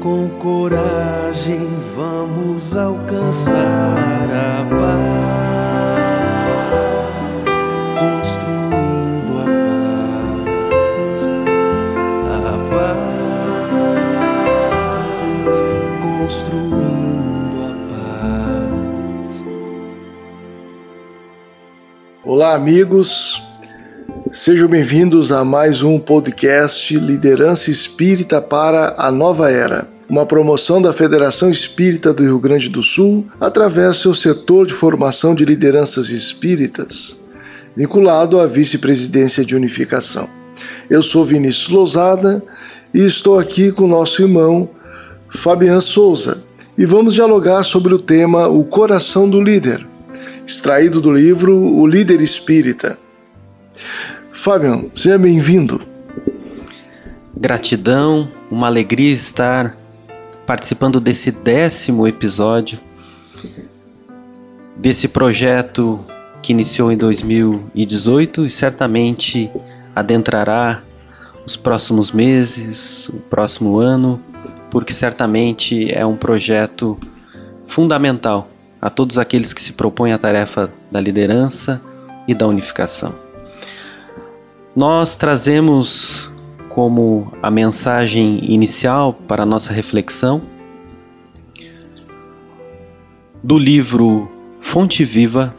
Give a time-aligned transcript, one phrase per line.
[0.00, 3.54] Com coragem vamos alcançar
[4.32, 5.20] a paz,
[8.00, 9.44] construindo a
[11.04, 11.20] paz,
[12.46, 12.56] a
[15.44, 15.56] paz,
[16.00, 17.70] construindo a
[19.28, 19.44] paz.
[22.24, 23.49] Olá, amigos.
[24.32, 30.92] Sejam bem-vindos a mais um podcast Liderança Espírita para a Nova Era, uma promoção da
[30.92, 36.10] Federação Espírita do Rio Grande do Sul através do seu setor de formação de lideranças
[36.10, 37.20] espíritas,
[37.76, 40.28] vinculado à Vice-Presidência de Unificação.
[40.88, 42.40] Eu sou Vinícius Lousada
[42.94, 44.70] e estou aqui com nosso irmão
[45.34, 46.44] Fabian Souza
[46.78, 49.84] e vamos dialogar sobre o tema O Coração do Líder,
[50.46, 52.96] extraído do livro O Líder Espírita.
[54.40, 55.82] Fábio, seja bem-vindo.
[57.36, 59.76] Gratidão, uma alegria estar
[60.46, 62.80] participando desse décimo episódio
[64.74, 66.02] desse projeto
[66.40, 69.50] que iniciou em 2018 e certamente
[69.94, 70.82] adentrará
[71.44, 74.18] os próximos meses, o próximo ano,
[74.70, 76.98] porque certamente é um projeto
[77.66, 78.48] fundamental
[78.80, 81.78] a todos aqueles que se propõem a tarefa da liderança
[82.26, 83.29] e da unificação.
[84.80, 86.30] Nós trazemos
[86.70, 90.40] como a mensagem inicial para a nossa reflexão
[93.44, 95.54] do livro Fonte Viva,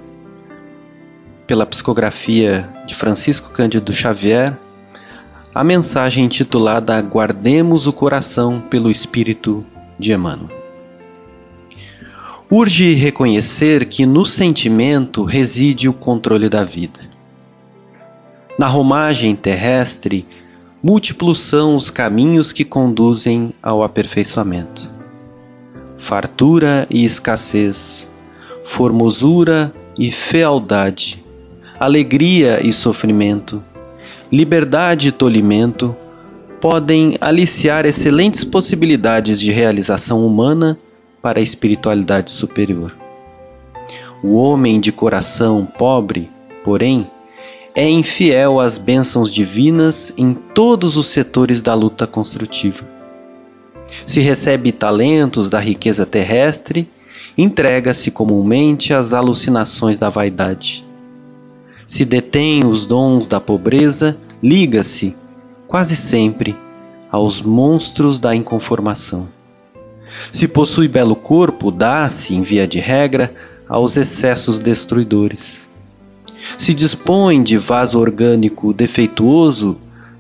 [1.46, 4.58] pela psicografia de Francisco Cândido Xavier,
[5.54, 9.64] a mensagem intitulada Guardemos o Coração pelo Espírito
[10.00, 10.50] de Emmanuel.
[12.50, 17.11] Urge reconhecer que no sentimento reside o controle da vida.
[18.62, 20.24] Na romagem terrestre,
[20.84, 24.88] múltiplos são os caminhos que conduzem ao aperfeiçoamento.
[25.98, 28.08] Fartura e escassez,
[28.64, 31.26] formosura e fealdade,
[31.80, 33.64] alegria e sofrimento,
[34.32, 35.96] liberdade e tolimento
[36.62, 40.78] podem aliciar excelentes possibilidades de realização humana
[41.20, 42.96] para a espiritualidade superior.
[44.24, 46.30] O homem de coração pobre,
[46.64, 47.10] porém,
[47.74, 52.86] é infiel às bênçãos divinas em todos os setores da luta construtiva.
[54.06, 56.90] Se recebe talentos da riqueza terrestre,
[57.38, 60.86] entrega-se comumente às alucinações da vaidade.
[61.88, 65.16] Se detém os dons da pobreza, liga-se,
[65.68, 66.58] quase sempre,
[67.10, 69.28] aos monstros da inconformação.
[70.32, 73.34] Se possui belo corpo, dá-se, em via de regra,
[73.68, 75.71] aos excessos destruidores
[76.58, 79.78] se dispõe de vaso orgânico defeituoso,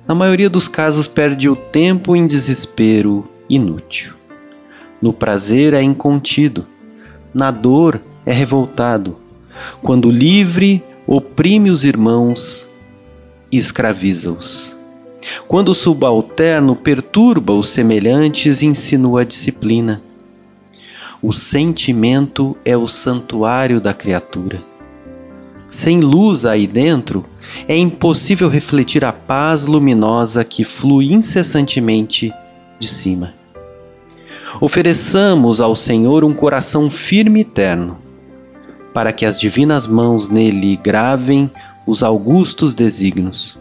[0.07, 4.13] na maioria dos casos perde o tempo em desespero inútil.
[5.01, 6.65] No prazer é incontido,
[7.33, 9.17] na dor é revoltado,
[9.81, 12.67] quando livre oprime os irmãos
[13.51, 14.75] e escraviza-os.
[15.47, 20.01] Quando o subalterno perturba os semelhantes e insinua a disciplina.
[21.21, 24.70] O sentimento é o santuário da criatura
[25.71, 27.23] sem luz aí dentro,
[27.65, 32.33] é impossível refletir a paz luminosa que flui incessantemente
[32.77, 33.33] de cima.
[34.59, 37.97] Ofereçamos ao Senhor um coração firme e terno,
[38.93, 41.49] para que as divinas mãos nele gravem
[41.87, 43.57] os augustos desígnios.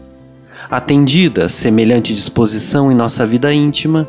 [0.69, 4.05] Atendida semelhante disposição em nossa vida íntima,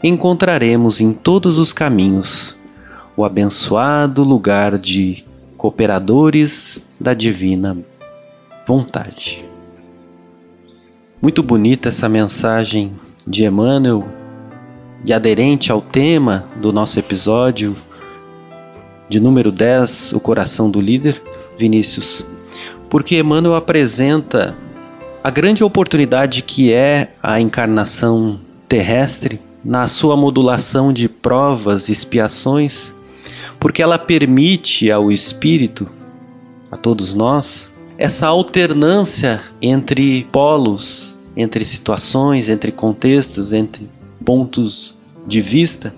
[0.00, 2.56] encontraremos em todos os caminhos
[3.16, 5.24] o abençoado lugar de
[5.62, 7.78] cooperadores da divina
[8.66, 9.44] vontade.
[11.22, 12.90] Muito bonita essa mensagem
[13.24, 14.04] de Emmanuel
[15.04, 17.76] e aderente ao tema do nosso episódio
[19.08, 21.22] de número 10, O Coração do Líder,
[21.56, 22.26] Vinícius,
[22.90, 24.56] porque Emmanuel apresenta
[25.22, 32.92] a grande oportunidade que é a encarnação terrestre na sua modulação de provas e expiações
[33.62, 35.88] porque ela permite ao espírito,
[36.68, 43.88] a todos nós, essa alternância entre polos, entre situações, entre contextos, entre
[44.24, 45.94] pontos de vista.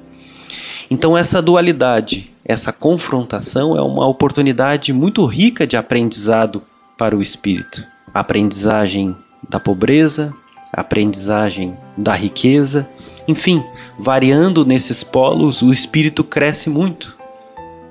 [0.90, 6.62] Então, essa dualidade, essa confrontação é uma oportunidade muito rica de aprendizado
[6.98, 7.82] para o espírito.
[8.12, 9.16] Aprendizagem
[9.48, 10.34] da pobreza,
[10.70, 12.86] aprendizagem da riqueza,
[13.26, 13.64] enfim,
[13.98, 17.23] variando nesses polos, o espírito cresce muito.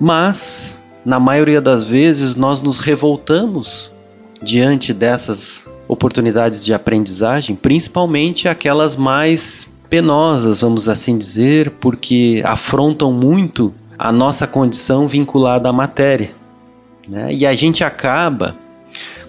[0.05, 3.89] Mas, na maioria das vezes, nós nos revoltamos
[4.41, 13.73] diante dessas oportunidades de aprendizagem, principalmente aquelas mais penosas, vamos assim dizer, porque afrontam muito
[13.97, 16.31] a nossa condição vinculada à matéria.
[17.07, 17.33] Né?
[17.33, 18.57] E a gente acaba,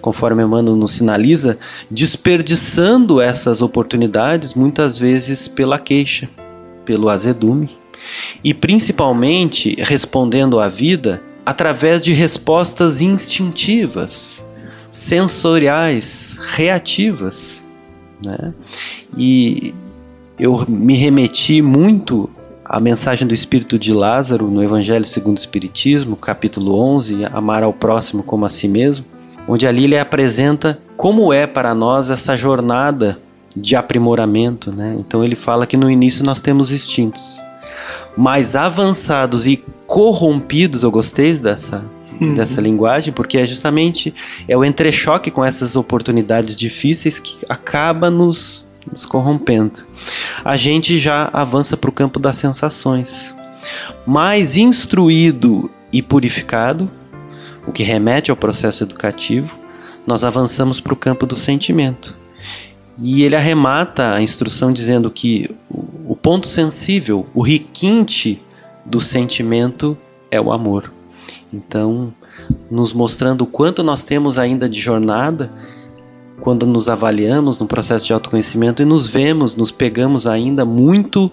[0.01, 1.57] conforme Emmanuel nos sinaliza,
[1.89, 6.29] desperdiçando essas oportunidades muitas vezes pela queixa,
[6.83, 7.84] pelo azedume
[8.43, 14.43] e principalmente respondendo à vida através de respostas instintivas,
[14.91, 17.65] sensoriais, reativas.
[18.23, 18.53] Né?
[19.17, 19.73] E
[20.39, 22.29] eu me remeti muito
[22.63, 27.71] à mensagem do Espírito de Lázaro no Evangelho segundo o Espiritismo, capítulo 11, Amar ao
[27.71, 29.05] próximo como a si mesmo,
[29.47, 33.19] onde ali ele apresenta como é para nós essa jornada
[33.55, 34.75] de aprimoramento.
[34.75, 34.95] Né?
[34.99, 37.39] Então ele fala que no início nós temos instintos,
[38.17, 41.83] mais avançados e corrompidos, eu gostei dessa,
[42.19, 42.33] uhum.
[42.33, 44.13] dessa linguagem, porque é justamente
[44.47, 49.83] é o entrechoque com essas oportunidades difíceis que acaba nos, nos corrompendo.
[50.43, 53.33] A gente já avança para o campo das sensações.
[54.05, 56.89] Mais instruído e purificado,
[57.67, 59.57] o que remete ao processo educativo,
[60.05, 62.15] nós avançamos para o campo do sentimento.
[62.97, 65.49] E ele arremata a instrução dizendo que
[66.07, 68.41] o ponto sensível, o requinte
[68.85, 69.97] do sentimento
[70.31, 70.93] é o amor.
[71.51, 72.13] Então,
[72.69, 75.51] nos mostrando o quanto nós temos ainda de jornada
[76.39, 81.31] quando nos avaliamos no processo de autoconhecimento e nos vemos, nos pegamos ainda muito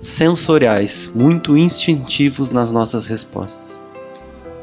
[0.00, 3.80] sensoriais, muito instintivos nas nossas respostas.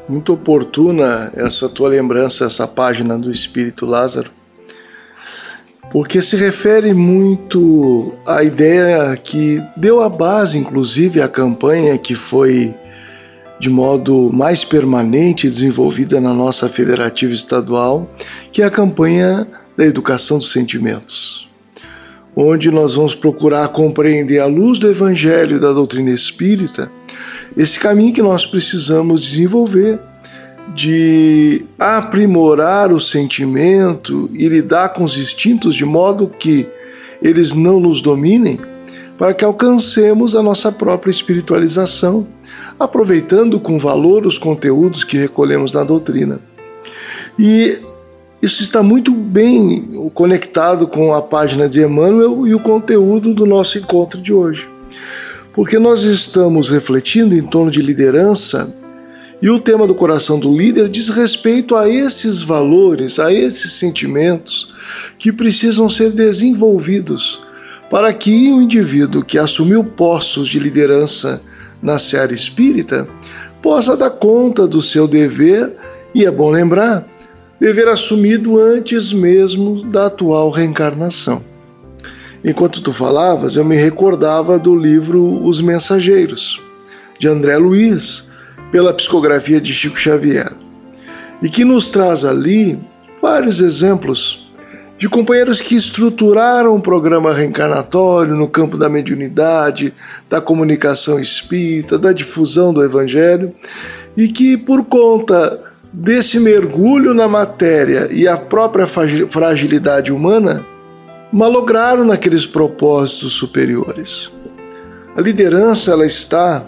[0.08, 4.30] Muito oportuna essa tua lembrança, essa página do Espírito Lázaro,
[5.90, 12.74] porque se refere muito à ideia que deu a base, inclusive, à campanha que foi
[13.58, 18.08] de modo mais permanente desenvolvida na nossa federativa estadual,
[18.50, 19.46] que é a campanha
[19.76, 21.48] da educação dos sentimentos,
[22.34, 26.90] onde nós vamos procurar compreender à luz do evangelho e da doutrina espírita
[27.56, 29.98] esse caminho que nós precisamos desenvolver
[30.74, 36.66] de aprimorar o sentimento e lidar com os instintos de modo que
[37.20, 38.58] eles não nos dominem,
[39.18, 42.26] para que alcancemos a nossa própria espiritualização,
[42.78, 46.40] aproveitando com valor os conteúdos que recolhemos na doutrina.
[47.38, 47.78] E
[48.40, 53.76] isso está muito bem conectado com a página de Emmanuel e o conteúdo do nosso
[53.76, 54.66] encontro de hoje.
[55.52, 58.79] Porque nós estamos refletindo em torno de liderança
[59.42, 64.72] e o tema do coração do líder diz respeito a esses valores, a esses sentimentos
[65.18, 67.40] que precisam ser desenvolvidos
[67.90, 71.42] para que o indivíduo que assumiu postos de liderança
[71.82, 73.08] na seara espírita
[73.60, 75.74] possa dar conta do seu dever,
[76.14, 77.06] e é bom lembrar,
[77.58, 81.44] dever assumido antes mesmo da atual reencarnação.
[82.44, 86.62] Enquanto tu falavas, eu me recordava do livro Os Mensageiros,
[87.18, 88.29] de André Luiz,
[88.70, 90.52] pela psicografia de Chico Xavier,
[91.42, 92.78] e que nos traz ali
[93.20, 94.46] vários exemplos
[94.98, 99.94] de companheiros que estruturaram o programa reencarnatório no campo da mediunidade,
[100.28, 103.54] da comunicação espírita, da difusão do evangelho,
[104.14, 105.58] e que por conta
[105.92, 110.64] desse mergulho na matéria e a própria fragilidade humana,
[111.32, 114.30] malograram naqueles propósitos superiores.
[115.16, 116.64] A liderança ela está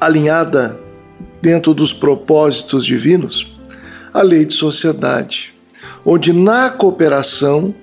[0.00, 0.78] alinhada
[1.40, 3.56] dentro dos propósitos divinos,
[4.12, 5.54] a lei de sociedade,
[6.04, 7.74] onde na cooperação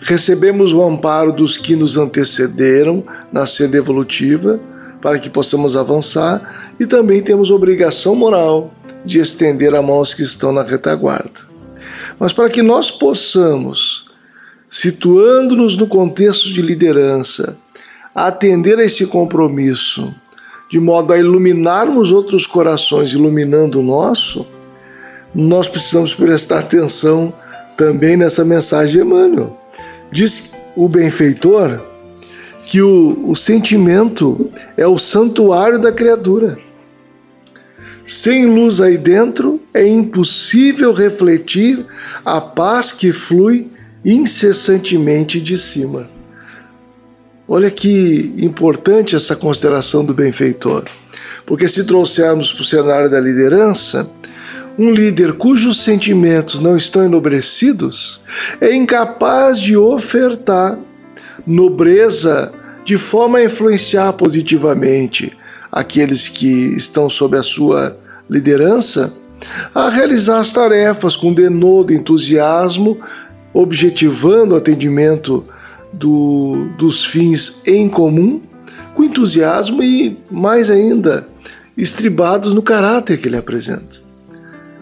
[0.00, 4.60] recebemos o amparo dos que nos antecederam na senda evolutiva
[5.00, 8.72] para que possamos avançar e também temos obrigação moral
[9.04, 11.40] de estender a mão aos que estão na retaguarda.
[12.18, 14.06] Mas para que nós possamos,
[14.70, 17.56] situando-nos no contexto de liderança,
[18.14, 20.12] atender a esse compromisso
[20.70, 24.46] de modo a iluminarmos outros corações, iluminando o nosso,
[25.34, 27.32] nós precisamos prestar atenção
[27.76, 29.56] também nessa mensagem de Emmanuel.
[30.10, 31.80] Diz o benfeitor
[32.64, 36.58] que o, o sentimento é o santuário da criatura.
[38.04, 41.84] Sem luz aí dentro, é impossível refletir
[42.24, 43.70] a paz que flui
[44.04, 46.15] incessantemente de cima.
[47.48, 50.84] Olha que importante essa consideração do benfeitor,
[51.44, 54.10] porque se trouxermos para o cenário da liderança,
[54.78, 58.20] um líder cujos sentimentos não estão enobrecidos
[58.60, 60.78] é incapaz de ofertar
[61.46, 62.52] nobreza
[62.84, 65.32] de forma a influenciar positivamente
[65.72, 67.96] aqueles que estão sob a sua
[68.28, 69.12] liderança
[69.74, 72.98] a realizar as tarefas com denodo entusiasmo,
[73.52, 75.46] objetivando o atendimento
[75.96, 78.40] do, dos fins em comum,
[78.94, 81.28] com entusiasmo e, mais ainda,
[81.76, 83.98] estribados no caráter que ele apresenta.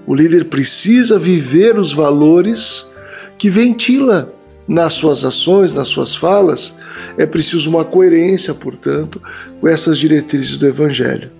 [0.06, 2.90] O líder precisa viver os valores
[3.38, 4.32] que ventila
[4.66, 6.74] nas suas ações, nas suas falas.
[7.16, 9.20] É preciso uma coerência, portanto,
[9.60, 11.30] com essas diretrizes do Evangelho.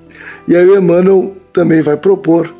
[0.48, 2.52] E aí o Emmanuel também vai propor: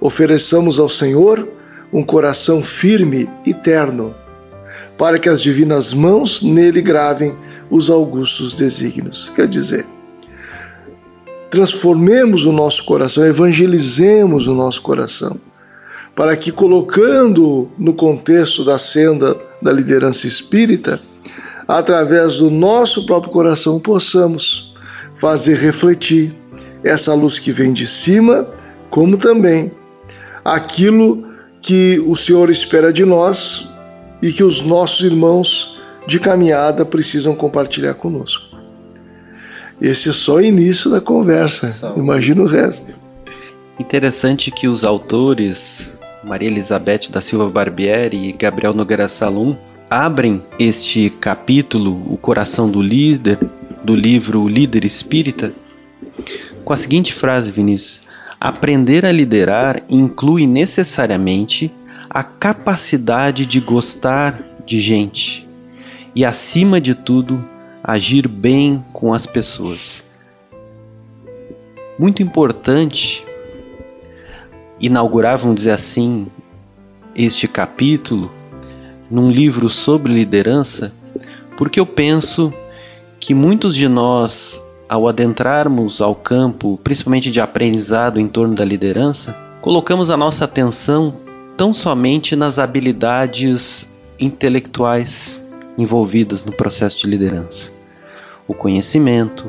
[0.00, 1.46] ofereçamos ao Senhor
[1.92, 4.14] um coração firme e terno,
[5.00, 7.34] para que as divinas mãos nele gravem
[7.70, 9.32] os augustos desígnios.
[9.34, 9.86] Quer dizer,
[11.50, 15.40] transformemos o nosso coração, evangelizemos o nosso coração,
[16.14, 21.00] para que, colocando no contexto da senda da liderança espírita,
[21.66, 24.70] através do nosso próprio coração, possamos
[25.18, 26.34] fazer refletir
[26.84, 28.46] essa luz que vem de cima,
[28.90, 29.72] como também
[30.44, 31.26] aquilo
[31.62, 33.69] que o Senhor espera de nós
[34.22, 38.56] e que os nossos irmãos de caminhada precisam compartilhar conosco.
[39.80, 43.00] Esse é só o início da conversa, imagina o resto.
[43.78, 49.56] Interessante que os autores, Maria Elizabeth da Silva Barbieri e Gabriel Nogueira Salum,
[49.88, 53.38] abrem este capítulo, O Coração do Líder,
[53.82, 55.52] do livro Líder Espírita,
[56.64, 58.02] com a seguinte frase, Vinícius:
[58.40, 61.72] Aprender a liderar inclui necessariamente
[62.12, 65.48] a capacidade de gostar de gente
[66.12, 67.44] e, acima de tudo,
[67.84, 70.04] agir bem com as pessoas.
[71.96, 73.24] Muito importante
[74.80, 76.26] inaugurar, vamos dizer assim,
[77.14, 78.32] este capítulo
[79.08, 80.92] num livro sobre liderança,
[81.56, 82.52] porque eu penso
[83.20, 89.36] que muitos de nós ao adentrarmos ao campo, principalmente de aprendizado em torno da liderança,
[89.60, 91.29] colocamos a nossa atenção
[91.60, 93.86] tão somente nas habilidades
[94.18, 95.38] intelectuais
[95.76, 97.68] envolvidas no processo de liderança.
[98.48, 99.46] O conhecimento,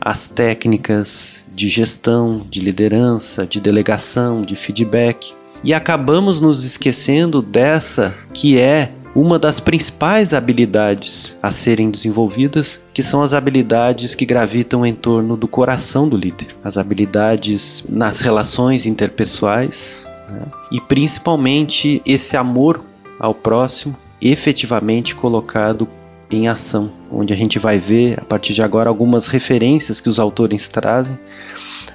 [0.00, 8.12] as técnicas de gestão, de liderança, de delegação, de feedback, e acabamos nos esquecendo dessa
[8.34, 14.84] que é uma das principais habilidades a serem desenvolvidas, que são as habilidades que gravitam
[14.84, 20.42] em torno do coração do líder, as habilidades nas relações interpessoais né?
[20.70, 22.84] e principalmente esse amor
[23.18, 25.88] ao próximo efetivamente colocado
[26.30, 30.18] em ação, onde a gente vai ver a partir de agora algumas referências que os
[30.18, 31.18] autores trazem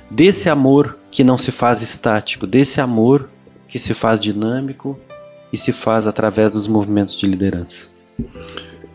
[0.09, 3.29] desse amor que não se faz estático, desse amor
[3.67, 4.99] que se faz dinâmico
[5.51, 7.87] e se faz através dos movimentos de liderança.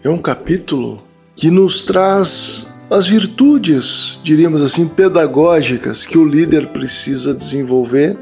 [0.02, 1.02] É um capítulo
[1.36, 8.16] que nos traz as virtudes, diríamos assim, pedagógicas que o líder precisa desenvolver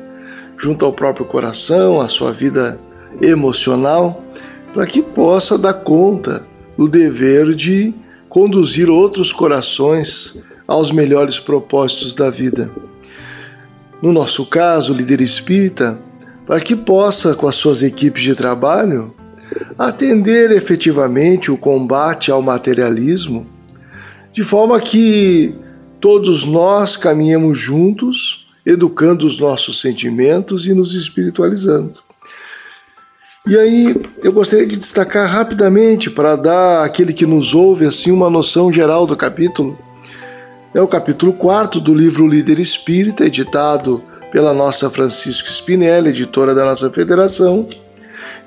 [0.57, 2.81] junto ao próprio coração, à sua vida
[3.21, 4.23] emocional,
[4.73, 6.47] para que possa dar conta
[6.77, 7.95] do dever de
[8.29, 12.71] conduzir outros corações aos melhores propósitos da vida.
[14.03, 15.99] No nosso caso, o líder espírita
[16.47, 19.13] para que possa, com as suas equipes de trabalho,
[19.77, 23.47] atender efetivamente o combate ao materialismo,
[24.33, 25.55] de forma que
[26.01, 32.01] todos nós caminhemos juntos, educando os nossos sentimentos e nos espiritualizando.
[33.47, 33.95] E aí
[34.25, 39.07] eu gostaria de destacar rapidamente para dar àquele que nos ouve assim uma noção geral
[39.07, 39.79] do capítulo.
[40.75, 46.65] É o capítulo 4 do livro Líder Espírita, editado pela nossa Francisco Spinelli, editora da
[46.65, 47.69] nossa federação,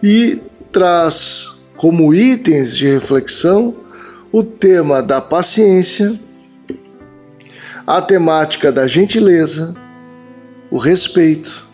[0.04, 3.74] e traz como itens de reflexão
[4.34, 6.20] o tema da paciência,
[7.88, 9.76] a temática da gentileza,
[10.72, 11.68] o respeito,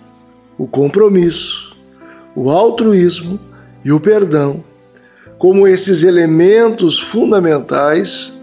[0.57, 1.75] o compromisso,
[2.35, 3.39] o altruísmo
[3.83, 4.63] e o perdão,
[5.37, 8.33] como esses elementos fundamentais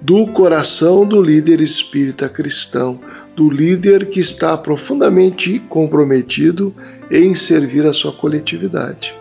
[0.00, 3.00] do coração do líder espírita cristão,
[3.34, 6.74] do líder que está profundamente comprometido
[7.10, 9.14] em servir a sua coletividade.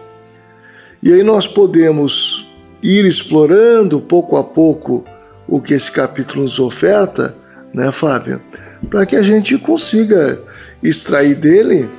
[1.02, 2.48] E aí nós podemos
[2.84, 5.06] ir explorando pouco a pouco
[5.48, 7.36] o que esse capítulo nos oferta,
[7.74, 8.42] né, Fábio?
[8.90, 10.40] Para que a gente consiga
[10.88, 11.90] extrair dele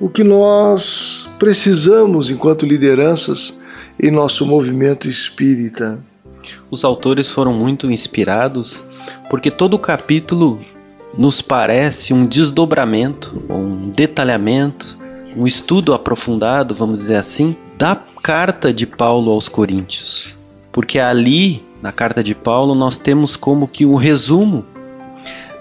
[0.00, 3.58] o que nós precisamos enquanto lideranças
[4.00, 5.98] em nosso movimento espírita
[6.70, 8.82] os autores foram muito inspirados
[9.30, 10.60] porque todo o capítulo
[11.16, 14.98] nos parece um desdobramento, um detalhamento,
[15.36, 20.36] um estudo aprofundado, vamos dizer assim, da carta de Paulo aos Coríntios.
[20.72, 24.64] Porque ali, na carta de Paulo, nós temos como que um resumo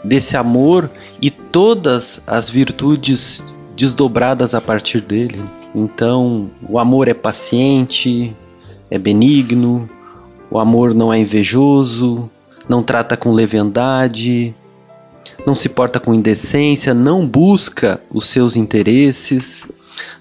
[0.04, 0.90] desse amor
[1.22, 3.44] e todas as virtudes
[3.76, 5.40] desdobradas a partir dele.
[5.74, 8.36] Então, o amor é paciente,
[8.90, 9.88] é benigno,
[10.50, 12.30] O amor não é invejoso,
[12.70, 14.54] não trata com leviandade,
[15.48, 19.72] não se porta com indecência, não busca os seus interesses,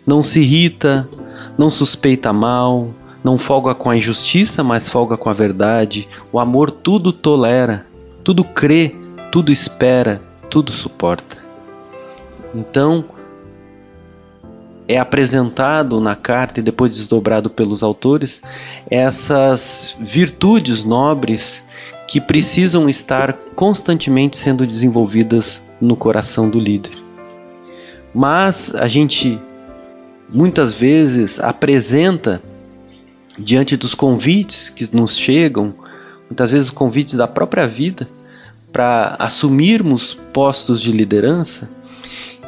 [0.07, 1.07] não se irrita,
[1.59, 2.89] não suspeita mal,
[3.23, 6.09] não folga com a injustiça, mas folga com a verdade.
[6.33, 7.85] O amor tudo tolera,
[8.25, 8.95] tudo crê,
[9.31, 11.39] tudo espera, tudo suporta.
[12.55, 13.07] Então,
[14.87, 18.43] é apresentado na carta e depois desdobrado pelos autores
[18.91, 21.65] essas virtudes nobres
[22.07, 26.93] que precisam estar constantemente sendo desenvolvidas no coração do líder.
[28.15, 29.41] Mas a gente
[30.29, 32.43] muitas vezes apresenta
[33.39, 35.73] diante dos convites que nos chegam,
[36.29, 38.07] muitas vezes convites da própria vida
[38.73, 41.69] para assumirmos postos de liderança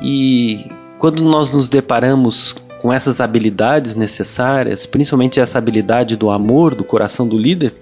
[0.02, 0.64] e
[0.98, 7.26] quando nós nos deparamos com essas habilidades necessárias, principalmente essa habilidade do amor, do coração
[7.28, 7.74] do líder,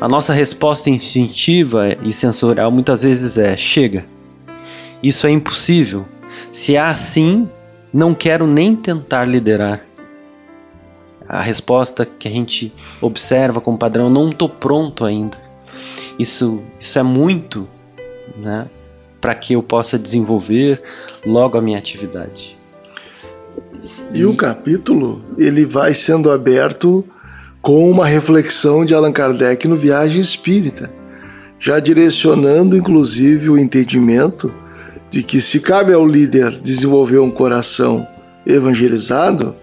[0.00, 4.04] a nossa resposta instintiva e sensorial muitas vezes é: chega,
[5.02, 6.04] isso é impossível.
[6.50, 7.48] Se é assim,
[7.92, 9.80] não quero nem tentar liderar.
[11.28, 15.51] A resposta que a gente observa como padrão: não estou pronto ainda.
[16.18, 17.68] Isso, isso é muito,
[18.36, 18.68] né?
[19.22, 20.82] para que eu possa desenvolver
[21.24, 22.58] logo a minha atividade.
[24.12, 27.04] E, e o capítulo ele vai sendo aberto
[27.62, 30.92] com uma reflexão de Allan Kardec no Viagem Espírita,
[31.60, 34.52] já direcionando inclusive o entendimento
[35.08, 38.04] de que se cabe ao líder desenvolver um coração
[38.44, 39.54] evangelizado,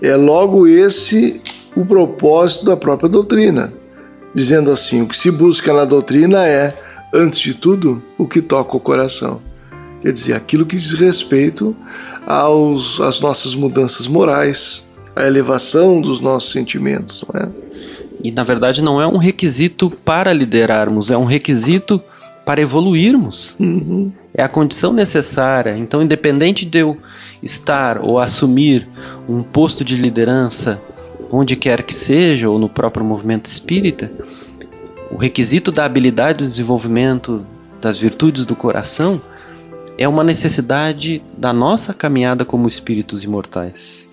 [0.00, 1.42] é logo esse
[1.74, 3.74] o propósito da própria doutrina,
[4.36, 6.78] dizendo assim: o que se busca na doutrina é
[7.12, 9.40] antes de tudo, o que toca o coração.
[10.02, 11.74] Quer dizer, aquilo que diz respeito
[12.26, 17.48] aos, às nossas mudanças morais, à elevação dos nossos sentimentos, não é?
[18.22, 22.02] E na verdade não é um requisito para liderarmos, é um requisito
[22.44, 23.54] para evoluirmos.
[23.58, 24.12] Uhum.
[24.34, 25.76] É a condição necessária.
[25.76, 26.96] Então, independente de eu
[27.42, 28.86] estar ou assumir
[29.28, 30.80] um posto de liderança
[31.30, 34.10] onde quer que seja, ou no próprio movimento espírita,
[35.10, 37.46] o requisito da habilidade do desenvolvimento
[37.80, 39.20] das virtudes do coração
[39.98, 44.06] é uma necessidade da nossa caminhada como espíritos imortais.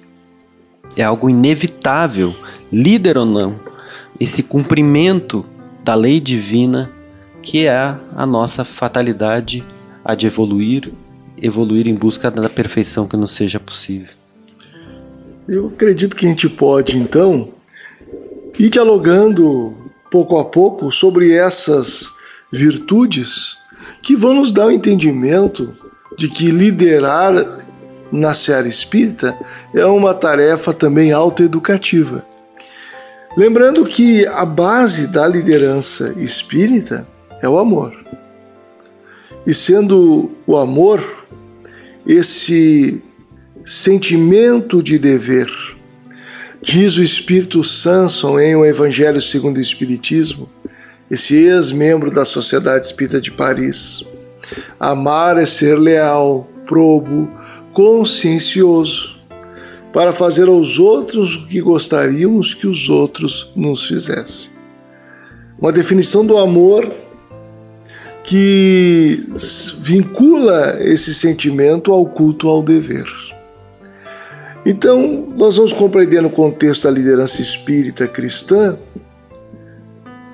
[0.96, 2.36] É algo inevitável,
[2.72, 3.60] líder ou não,
[4.20, 5.46] esse cumprimento
[5.84, 6.90] da lei divina
[7.42, 9.64] que é a nossa fatalidade
[10.04, 10.92] a de evoluir,
[11.38, 14.23] evoluir em busca da perfeição que nos seja possível.
[15.48, 17.50] Eu acredito que a gente pode então
[18.58, 19.76] ir dialogando
[20.10, 22.10] pouco a pouco sobre essas
[22.52, 23.58] virtudes
[24.02, 25.74] que vão nos dar o entendimento
[26.18, 27.34] de que liderar
[28.12, 29.38] na seara espírita
[29.74, 32.26] é uma tarefa também autoeducativa.
[33.36, 37.06] Lembrando que a base da liderança espírita
[37.42, 37.94] é o amor.
[39.46, 41.26] E sendo o amor
[42.06, 43.04] esse
[43.66, 45.50] sentimento de dever,
[46.66, 50.50] Diz o Espírito Sanson em O Evangelho segundo o Espiritismo,
[51.12, 54.02] esse ex-membro da Sociedade Espírita de Paris.
[54.80, 57.30] Amar é ser leal, probo,
[57.74, 59.18] consciencioso,
[59.92, 64.50] para fazer aos outros o que gostaríamos que os outros nos fizessem.
[65.60, 66.90] Uma definição do amor
[68.24, 69.22] que
[69.80, 73.23] vincula esse sentimento ao culto ao dever.
[74.66, 78.78] Então, nós vamos compreender no contexto da liderança espírita cristã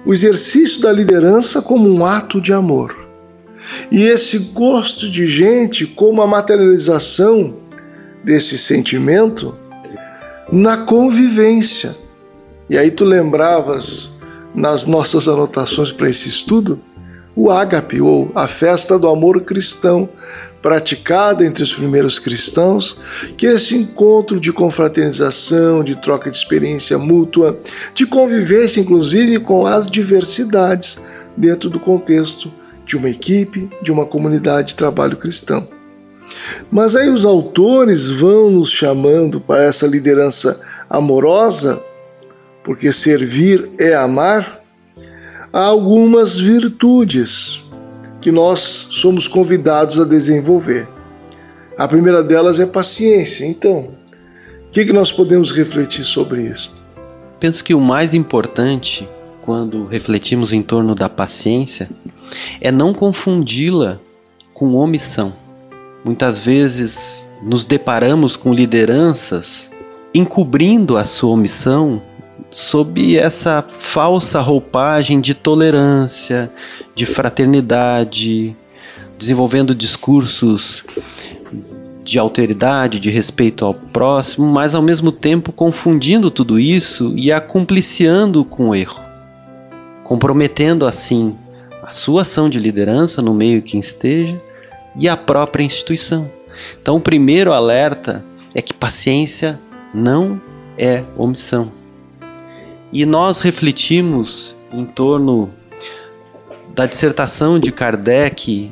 [0.06, 2.96] o exercício da liderança como um ato de amor.
[3.92, 7.56] E esse gosto de gente como a materialização
[8.24, 9.56] desse sentimento
[10.52, 11.96] na convivência.
[12.70, 14.18] E aí tu lembravas
[14.54, 16.80] nas nossas anotações para esse estudo
[17.40, 20.10] o ágape ou a festa do amor cristão,
[20.62, 22.98] praticada entre os primeiros cristãos,
[23.38, 27.58] que esse encontro de confraternização, de troca de experiência mútua,
[27.96, 31.00] de convivência inclusive com as diversidades
[31.38, 32.52] dentro do contexto
[32.86, 35.66] de uma equipe, de uma comunidade de trabalho cristão.
[36.70, 41.82] Mas aí os autores vão nos chamando para essa liderança amorosa,
[42.66, 44.59] porque servir é amar,
[45.52, 47.64] há algumas virtudes
[48.22, 48.60] que nós
[48.92, 50.88] somos convidados a desenvolver.
[51.78, 53.46] A primeira delas é paciência.
[53.46, 53.92] Então,
[54.68, 56.86] o que, que nós podemos refletir sobre isso?
[57.40, 59.08] Penso que o mais importante
[59.42, 61.90] quando refletimos em torno da paciência
[62.60, 64.00] é não confundi-la
[64.54, 65.34] com omissão.
[66.04, 69.72] Muitas vezes nos deparamos com lideranças
[70.14, 72.02] encobrindo a sua omissão
[72.52, 76.52] sob essa falsa roupagem de tolerância,
[76.96, 78.56] de fraternidade,
[79.18, 80.84] desenvolvendo discursos
[82.04, 88.44] de alteridade, de respeito ao próximo, mas ao mesmo tempo confundindo tudo isso e acumpliciando
[88.44, 89.00] com o erro,
[90.04, 91.36] comprometendo assim
[91.84, 94.42] a sua ação de liderança no meio que esteja
[94.96, 96.30] e a própria instituição.
[96.82, 99.60] Então, o primeiro alerta é que paciência
[99.94, 100.42] não
[100.78, 101.79] é omissão.
[102.92, 105.52] E nós refletimos em torno
[106.74, 108.72] da dissertação de Kardec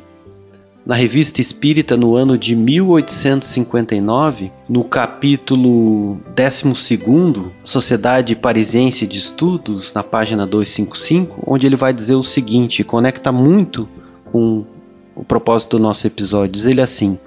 [0.84, 10.02] na Revista Espírita no ano de 1859, no capítulo 12, Sociedade Parisiense de Estudos, na
[10.02, 13.88] página 255, onde ele vai dizer o seguinte, conecta muito
[14.24, 14.64] com
[15.14, 16.52] o propósito do nosso episódio.
[16.52, 17.18] Diz ele assim: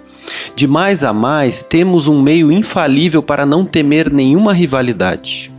[0.56, 5.51] De mais a mais, temos um meio infalível para não temer nenhuma rivalidade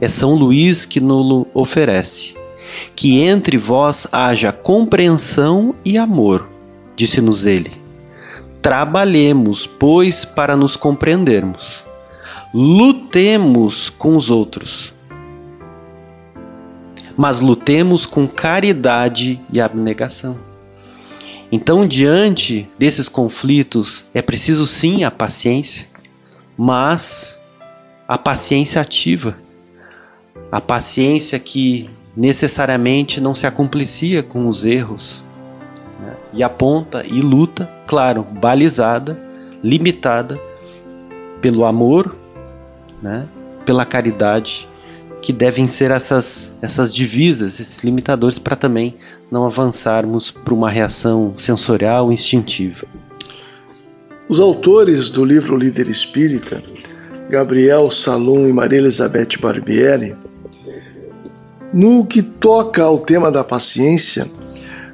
[0.00, 2.34] é São Luís que nos oferece.
[2.94, 6.48] Que entre vós haja compreensão e amor,
[6.94, 7.72] disse-nos ele.
[8.62, 11.84] Trabalhemos, pois, para nos compreendermos.
[12.52, 14.92] Lutemos com os outros.
[17.16, 20.36] Mas lutemos com caridade e abnegação.
[21.50, 25.86] Então, diante desses conflitos, é preciso sim a paciência,
[26.56, 27.40] mas
[28.06, 29.36] a paciência ativa
[30.50, 35.22] a paciência que necessariamente não se acumplicia com os erros
[36.00, 36.16] né?
[36.32, 39.18] e aponta e luta, claro, balizada,
[39.62, 40.38] limitada
[41.40, 42.16] pelo amor,
[43.00, 43.26] né?
[43.64, 44.68] pela caridade,
[45.20, 48.96] que devem ser essas, essas divisas, esses limitadores para também
[49.30, 52.86] não avançarmos para uma reação sensorial instintiva.
[54.28, 56.62] Os autores do livro Líder Espírita,
[57.30, 60.16] Gabriel Salum e Maria Elizabeth Barbieri,
[61.72, 64.28] no que toca ao tema da paciência,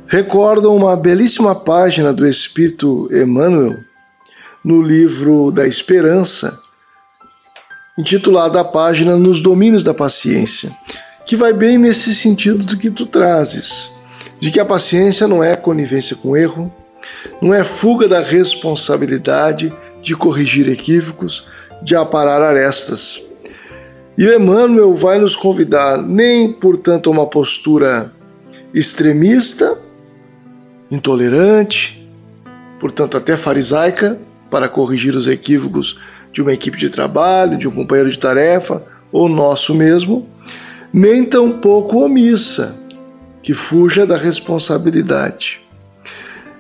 [0.06, 3.78] recordam uma belíssima página do Espírito Emmanuel
[4.64, 6.58] no livro da Esperança,
[7.98, 10.74] intitulada a página Nos Domínios da Paciência,
[11.26, 13.90] que vai bem nesse sentido do que tu trazes,
[14.40, 16.72] de que a paciência não é conivência com erro,
[17.40, 21.46] não é fuga da responsabilidade de corrigir equívocos,
[21.82, 23.23] de aparar arestas
[24.16, 28.12] e Emmanuel vai nos convidar nem, portanto, a uma postura
[28.72, 29.78] extremista,
[30.90, 32.08] intolerante,
[32.78, 34.18] portanto, até farisaica,
[34.50, 35.98] para corrigir os equívocos
[36.32, 40.28] de uma equipe de trabalho, de um companheiro de tarefa ou nosso mesmo,
[40.92, 42.76] nem tampouco omissa,
[43.42, 45.60] que fuja da responsabilidade.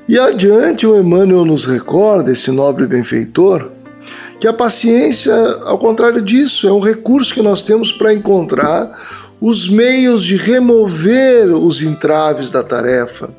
[0.08, 3.70] E adiante o Emmanuel nos recorda, esse nobre benfeitor,
[4.44, 8.92] que a paciência, ao contrário disso, é um recurso que nós temos para encontrar
[9.40, 13.30] os meios de remover os entraves da tarefa.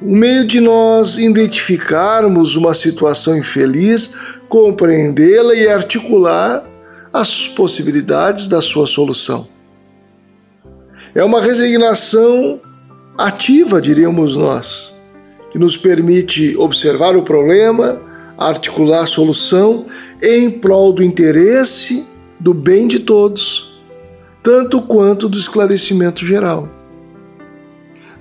[0.00, 4.12] O meio de nós identificarmos uma situação infeliz,
[4.48, 6.64] compreendê-la e articular
[7.12, 9.48] as possibilidades da sua solução.
[11.12, 12.60] É uma resignação
[13.18, 14.94] ativa, diríamos nós,
[15.50, 18.06] que nos permite observar o problema,
[18.38, 19.86] articular solução
[20.22, 22.06] em prol do interesse
[22.38, 23.80] do bem de todos,
[24.42, 26.68] tanto quanto do esclarecimento geral.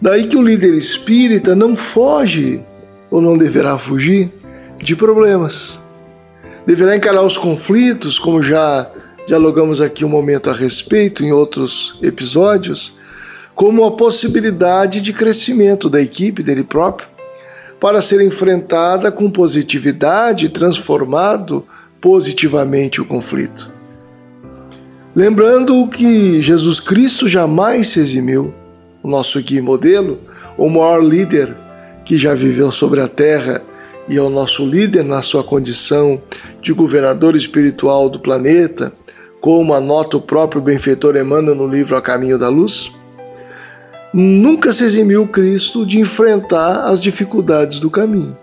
[0.01, 2.63] Daí que o líder espírita não foge,
[3.11, 4.31] ou não deverá fugir,
[4.77, 5.79] de problemas.
[6.65, 8.89] Deverá encarar os conflitos, como já
[9.27, 12.93] dialogamos aqui um momento a respeito em outros episódios,
[13.53, 17.16] como a possibilidade de crescimento da equipe dele próprio
[17.79, 21.65] para ser enfrentada com positividade e transformado
[22.01, 23.71] positivamente o conflito.
[25.15, 28.53] Lembrando que Jesus Cristo jamais se eximiu,
[29.01, 30.19] o nosso guia modelo,
[30.57, 31.55] o maior líder
[32.05, 33.61] que já viveu sobre a terra
[34.07, 36.21] e é o nosso líder na sua condição
[36.61, 38.93] de governador espiritual do planeta,
[39.41, 42.91] como anota o próprio benfeitor Emmanuel no livro A Caminho da Luz
[44.19, 48.35] nunca se eximiu Cristo de enfrentar as dificuldades do caminho,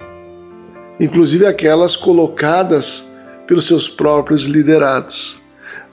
[1.00, 5.42] inclusive aquelas colocadas pelos seus próprios liderados.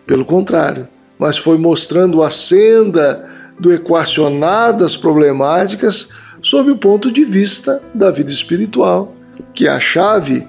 [0.05, 3.27] Pelo contrário, mas foi mostrando a senda
[3.59, 6.09] do equacionar das problemáticas
[6.43, 9.15] sob o ponto de vista da vida espiritual,
[9.51, 10.47] que é a chave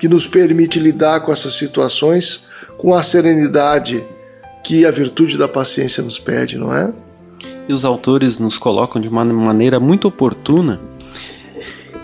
[0.00, 4.04] que nos permite lidar com essas situações com a serenidade
[4.64, 6.92] que a virtude da paciência nos pede, não é?
[7.68, 10.80] E os autores nos colocam de uma maneira muito oportuna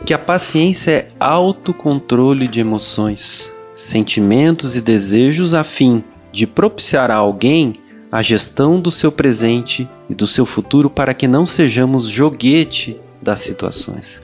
[0.05, 7.17] que a paciência é autocontrole de emoções, sentimentos e desejos a fim de propiciar a
[7.17, 7.75] alguém
[8.11, 13.41] a gestão do seu presente e do seu futuro para que não sejamos joguete das
[13.41, 14.23] situações.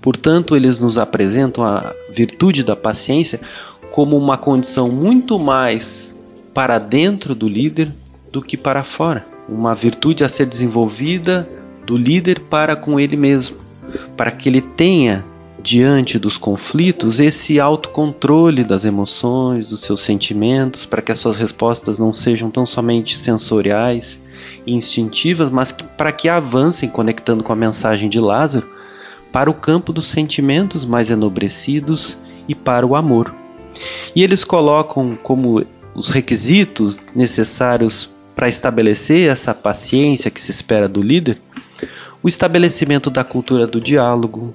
[0.00, 3.40] Portanto, eles nos apresentam a virtude da paciência
[3.90, 6.14] como uma condição muito mais
[6.54, 7.92] para dentro do líder
[8.30, 9.35] do que para fora.
[9.48, 11.48] Uma virtude a ser desenvolvida
[11.86, 13.56] do líder para com ele mesmo,
[14.16, 15.24] para que ele tenha
[15.62, 21.98] diante dos conflitos esse autocontrole das emoções, dos seus sentimentos, para que as suas respostas
[21.98, 24.20] não sejam tão somente sensoriais
[24.64, 28.68] e instintivas, mas para que avancem conectando com a mensagem de Lázaro
[29.32, 32.16] para o campo dos sentimentos mais enobrecidos
[32.48, 33.34] e para o amor.
[34.14, 41.02] E eles colocam como os requisitos necessários para estabelecer essa paciência que se espera do
[41.02, 41.40] líder
[42.26, 44.52] o estabelecimento da cultura do diálogo,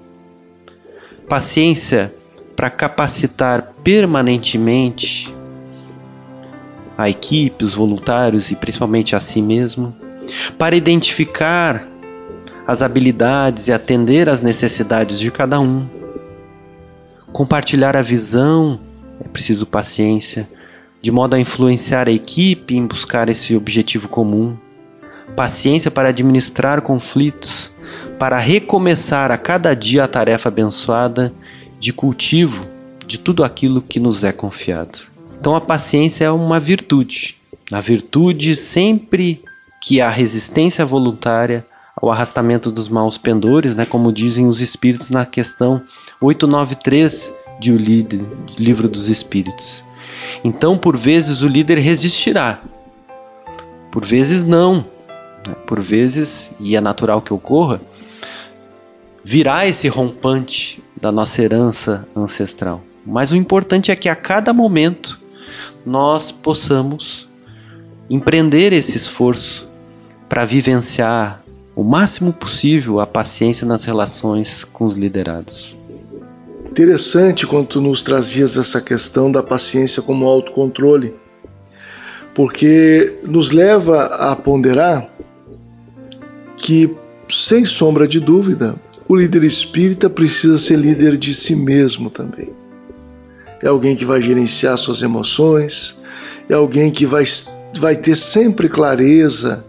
[1.30, 2.14] paciência
[2.54, 5.34] para capacitar permanentemente
[6.98, 9.96] a equipe, os voluntários e principalmente a si mesmo,
[10.58, 11.88] para identificar
[12.68, 15.88] as habilidades e atender às necessidades de cada um.
[17.32, 18.82] Compartilhar a visão
[19.24, 20.46] é preciso paciência,
[21.02, 24.56] de modo a influenciar a equipe em buscar esse objetivo comum.
[25.36, 27.72] Paciência para administrar conflitos,
[28.20, 31.34] para recomeçar a cada dia a tarefa abençoada
[31.80, 32.68] de cultivo
[33.08, 35.00] de tudo aquilo que nos é confiado.
[35.40, 37.38] Então a paciência é uma virtude.
[37.72, 39.42] A virtude sempre
[39.82, 41.66] que há resistência voluntária
[42.00, 45.82] ao arrastamento dos maus pendores, né, como dizem os espíritos na questão
[46.22, 47.78] 893 de O
[48.58, 49.84] Livro dos Espíritos.
[50.44, 52.62] Então, por vezes o líder resistirá,
[53.92, 54.86] por vezes não,
[55.48, 55.56] né?
[55.66, 57.82] por vezes, e é natural que ocorra,
[59.24, 62.82] virá esse rompante da nossa herança ancestral.
[63.06, 65.20] Mas o importante é que a cada momento
[65.86, 67.28] nós possamos
[68.10, 69.70] empreender esse esforço
[70.30, 71.42] para vivenciar
[71.76, 75.76] o máximo possível a paciência nas relações com os liderados.
[76.72, 81.14] Interessante quando tu nos trazias essa questão da paciência como autocontrole,
[82.34, 85.10] porque nos leva a ponderar
[86.56, 86.96] que,
[87.30, 92.54] sem sombra de dúvida, o líder espírita precisa ser líder de si mesmo também.
[93.62, 96.02] É alguém que vai gerenciar suas emoções,
[96.48, 97.26] é alguém que vai,
[97.78, 99.66] vai ter sempre clareza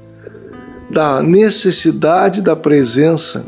[0.88, 3.45] da necessidade da presença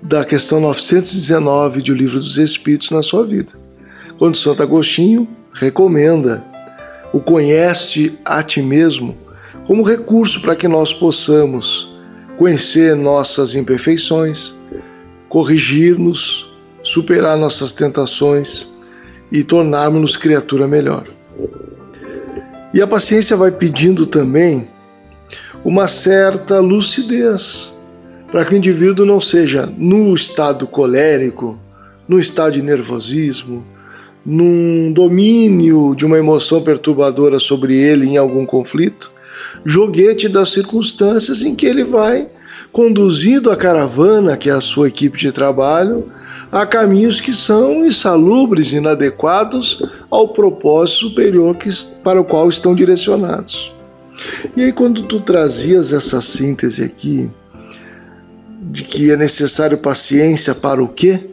[0.00, 3.52] da questão 919 de O Livro dos Espíritos na sua vida.
[4.18, 6.44] Quando Santo Agostinho recomenda
[7.12, 9.16] o conhece a ti mesmo
[9.66, 11.94] como recurso para que nós possamos
[12.36, 14.54] conhecer nossas imperfeições,
[15.28, 16.50] corrigir-nos,
[16.82, 18.72] superar nossas tentações
[19.30, 21.04] e tornarmos-nos criatura melhor.
[22.72, 24.68] E a paciência vai pedindo também
[25.64, 27.74] uma certa lucidez,
[28.30, 31.58] para que o indivíduo não seja no estado colérico,
[32.06, 33.64] no estado de nervosismo,
[34.24, 39.10] num domínio de uma emoção perturbadora sobre ele em algum conflito,
[39.64, 42.28] joguete das circunstâncias em que ele vai
[42.72, 46.10] conduzindo a caravana, que é a sua equipe de trabalho,
[46.50, 51.70] a caminhos que são insalubres, inadequados ao propósito superior que,
[52.02, 53.72] para o qual estão direcionados.
[54.56, 57.30] E aí, quando tu trazias essa síntese aqui,
[58.70, 61.30] de que é necessário paciência para o quê?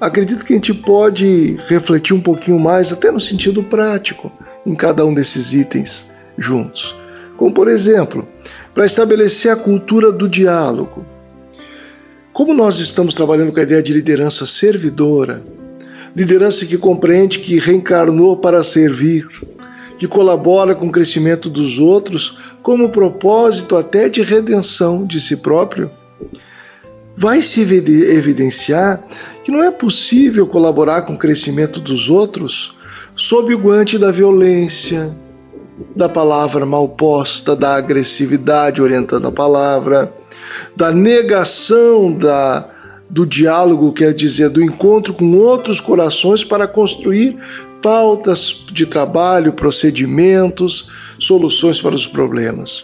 [0.00, 4.30] Acredito que a gente pode refletir um pouquinho mais, até no sentido prático,
[4.64, 6.06] em cada um desses itens
[6.36, 6.94] juntos.
[7.36, 8.26] Como, por exemplo,
[8.72, 11.04] para estabelecer a cultura do diálogo.
[12.32, 15.42] Como nós estamos trabalhando com a ideia de liderança servidora,
[16.14, 19.26] liderança que compreende que reencarnou para servir,
[19.98, 25.90] que colabora com o crescimento dos outros como propósito até de redenção de si próprio,
[27.16, 29.04] vai se evidenciar
[29.42, 32.76] que não é possível colaborar com o crescimento dos outros
[33.16, 35.16] sob o guante da violência,
[35.96, 40.12] da palavra mal posta, da agressividade orientando a palavra,
[40.76, 42.68] da negação da,
[43.10, 47.36] do diálogo, quer dizer, do encontro com outros corações para construir
[47.82, 52.82] pautas de trabalho, procedimentos, soluções para os problemas.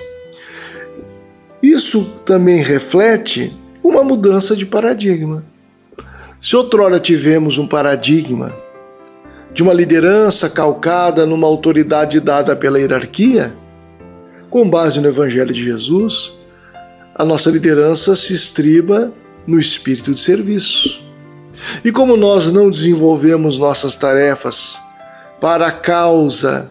[1.62, 3.52] Isso também reflete
[3.83, 5.44] uma mudança de paradigma.
[6.40, 8.54] Se outrora tivemos um paradigma
[9.52, 13.54] de uma liderança calcada numa autoridade dada pela hierarquia,
[14.50, 16.33] com base no Evangelho de Jesus,
[17.14, 19.12] a nossa liderança se estriba
[19.46, 21.00] no espírito de serviço.
[21.85, 24.84] E como nós não desenvolvemos nossas tarefas
[25.40, 26.70] para a causa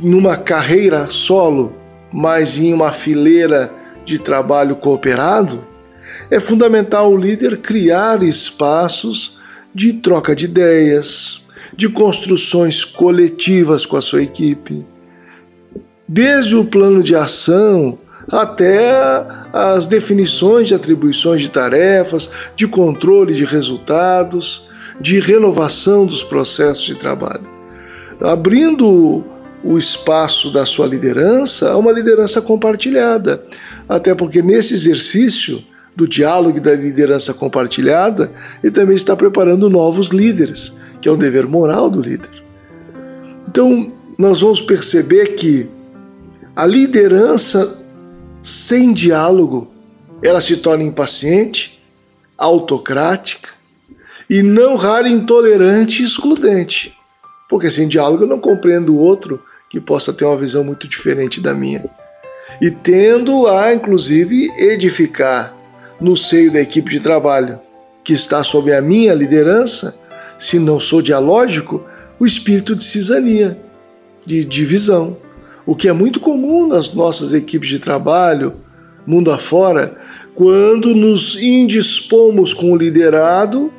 [0.00, 1.76] numa carreira solo,
[2.12, 3.72] mas em uma fileira
[4.04, 5.64] de trabalho cooperado,
[6.30, 9.36] é fundamental o líder criar espaços
[9.74, 11.42] de troca de ideias,
[11.76, 14.86] de construções coletivas com a sua equipe,
[16.06, 18.92] desde o plano de ação até
[19.52, 24.66] as definições de atribuições de tarefas, de controle de resultados,
[25.00, 27.46] de renovação dos processos de trabalho.
[28.20, 29.24] Abrindo
[29.64, 33.42] o espaço da sua liderança a uma liderança compartilhada.
[33.88, 35.64] Até porque nesse exercício
[35.96, 38.30] do diálogo e da liderança compartilhada,
[38.62, 42.30] ele também está preparando novos líderes, que é um dever moral do líder.
[43.48, 45.66] Então, nós vamos perceber que
[46.54, 47.82] a liderança
[48.42, 49.72] sem diálogo,
[50.22, 51.82] ela se torna impaciente,
[52.36, 53.53] autocrática
[54.28, 56.94] e não raro intolerante e excludente.
[57.48, 61.40] Porque sem diálogo eu não compreendo o outro que possa ter uma visão muito diferente
[61.40, 61.84] da minha.
[62.60, 65.54] E tendo a, inclusive, edificar
[66.00, 67.60] no seio da equipe de trabalho
[68.02, 69.98] que está sob a minha liderança,
[70.38, 71.84] se não sou dialógico,
[72.18, 73.58] o espírito de cisania,
[74.26, 75.16] de divisão
[75.66, 78.54] o que é muito comum nas nossas equipes de trabalho,
[79.06, 79.96] mundo afora,
[80.34, 83.72] quando nos indispomos com o liderado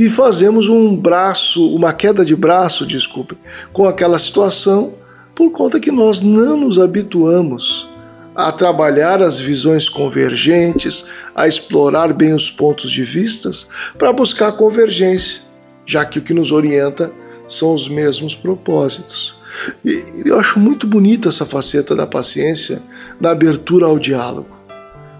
[0.00, 3.36] e fazemos um braço, uma queda de braço, desculpe,
[3.70, 4.94] com aquela situação,
[5.34, 7.86] por conta que nós não nos habituamos
[8.34, 15.42] a trabalhar as visões convergentes, a explorar bem os pontos de vistas, para buscar convergência,
[15.84, 17.12] já que o que nos orienta
[17.46, 19.36] são os mesmos propósitos.
[19.84, 22.80] E eu acho muito bonita essa faceta da paciência
[23.20, 24.56] na abertura ao diálogo.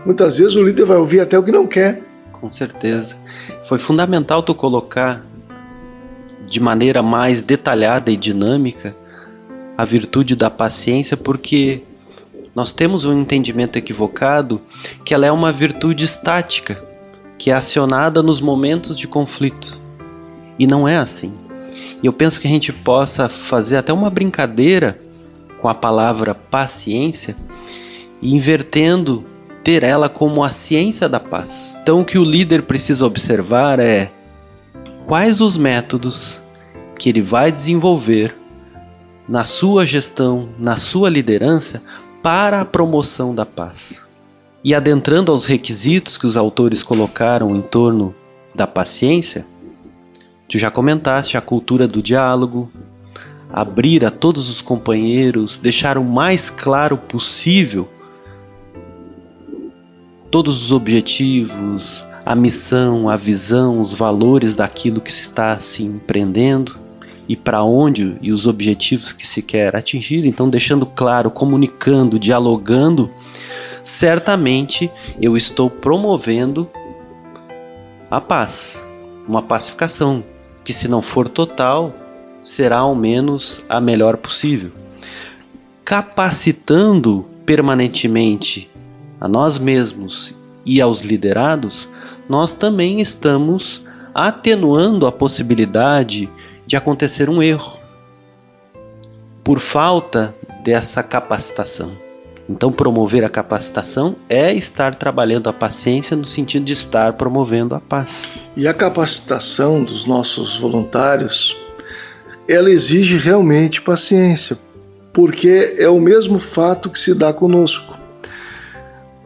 [0.07, 2.03] Muitas vezes o líder vai ouvir até o que não quer.
[2.33, 3.16] Com certeza.
[3.71, 5.25] Foi fundamental tu colocar
[6.45, 8.97] de maneira mais detalhada e dinâmica
[9.79, 11.81] a virtude da paciência, porque
[12.53, 14.61] nós temos um entendimento equivocado
[15.05, 16.85] que ela é uma virtude estática,
[17.39, 19.79] que é acionada nos momentos de conflito.
[20.59, 21.33] E não é assim.
[22.03, 25.01] E eu penso que a gente possa fazer até uma brincadeira
[25.61, 27.37] com a palavra paciência
[28.21, 29.25] invertendo
[29.62, 31.75] ter ela como a ciência da paz.
[31.83, 34.11] Então o que o líder precisa observar é
[35.07, 36.40] quais os métodos
[36.99, 38.37] que ele vai desenvolver
[39.29, 41.83] na sua gestão, na sua liderança
[42.23, 44.05] para a promoção da paz.
[44.62, 48.14] E adentrando aos requisitos que os autores colocaram em torno
[48.55, 49.46] da paciência,
[50.51, 52.68] Tu já comentaste a cultura do diálogo,
[53.53, 57.88] abrir a todos os companheiros, deixar o mais claro possível
[60.31, 66.79] todos os objetivos, a missão, a visão, os valores daquilo que se está se empreendendo
[67.29, 70.25] e para onde e os objetivos que se quer atingir.
[70.27, 73.11] Então, deixando claro, comunicando, dialogando,
[73.83, 74.90] certamente
[75.21, 76.71] eu estou promovendo
[78.11, 78.87] a paz,
[79.27, 80.23] uma pacificação,
[80.64, 81.95] que, se não for total,
[82.43, 84.71] será ao menos a melhor possível.
[85.85, 88.70] Capacitando permanentemente
[89.21, 91.89] a nós mesmos e aos liderados,
[92.29, 93.83] nós também estamos
[94.15, 96.29] atenuando a possibilidade
[96.67, 97.79] de acontecer um erro
[99.45, 101.93] por falta dessa capacitação.
[102.49, 107.81] Então, promover a capacitação é estar trabalhando a paciência no sentido de estar promovendo a
[107.81, 108.29] paz.
[108.57, 111.57] E a capacitação dos nossos voluntários,
[112.49, 114.59] ela exige realmente paciência,
[115.13, 118.00] porque é o mesmo fato que se dá conosco.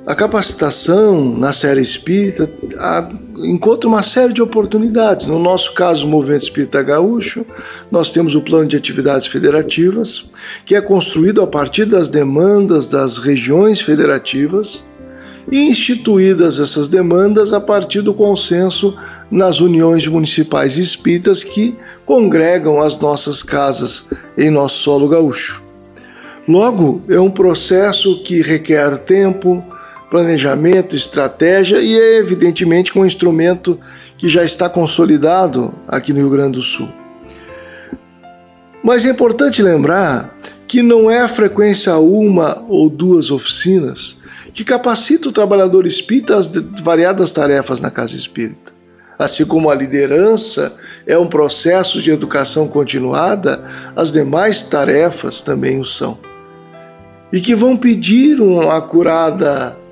[0.07, 2.51] A capacitação na série espírita
[3.39, 5.27] encontra uma série de oportunidades.
[5.27, 7.47] No nosso caso, o Movimento Espírita Gaúcho,
[7.91, 10.31] nós temos o plano de atividades federativas,
[10.67, 14.85] que é construído a partir das demandas das regiões federativas
[15.51, 18.95] e instituídas essas demandas a partir do consenso
[19.31, 25.63] nas uniões municipais espíritas que congregam as nossas casas em nosso solo gaúcho.
[26.47, 29.65] Logo, é um processo que requer tempo,
[30.15, 33.81] planejamento, estratégia e é evidentemente um instrumento
[34.17, 36.89] que já está consolidado aqui no Rio Grande do Sul.
[38.81, 40.33] Mas é importante lembrar
[40.69, 44.19] que não é a frequência uma ou duas oficinas
[44.53, 46.49] que capacita o trabalhador espírita às
[46.81, 48.73] variadas tarefas na casa espírita.
[49.19, 50.77] Assim como a liderança
[51.09, 53.65] é um processo de educação continuada,
[53.97, 56.17] as demais tarefas também o são.
[57.33, 59.83] E que vão pedir uma acurada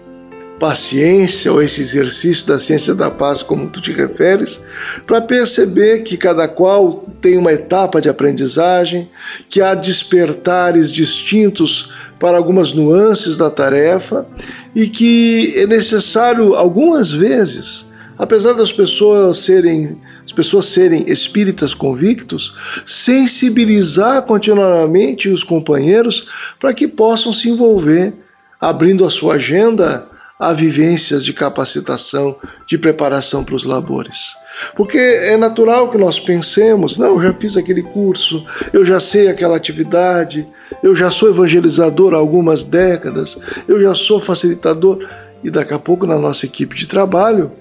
[0.63, 4.61] paciência ou esse exercício da ciência da paz, como tu te referes,
[5.05, 9.11] para perceber que cada qual tem uma etapa de aprendizagem,
[9.51, 14.25] que há despertares distintos para algumas nuances da tarefa
[14.73, 22.55] e que é necessário algumas vezes, apesar das pessoas serem as pessoas serem espíritas convictos,
[22.87, 28.15] sensibilizar continuamente os companheiros para que possam se envolver,
[28.61, 30.12] abrindo a sua agenda
[30.43, 32.35] a vivências de capacitação,
[32.67, 34.35] de preparação para os labores.
[34.75, 39.29] Porque é natural que nós pensemos, não, eu já fiz aquele curso, eu já sei
[39.29, 40.45] aquela atividade,
[40.83, 43.39] eu já sou evangelizador há algumas décadas,
[43.69, 45.09] eu já sou facilitador,
[45.45, 47.53] e daqui a pouco na nossa equipe de trabalho,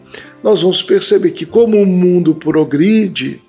[0.44, 3.44] nós vamos perceber que como o mundo progride,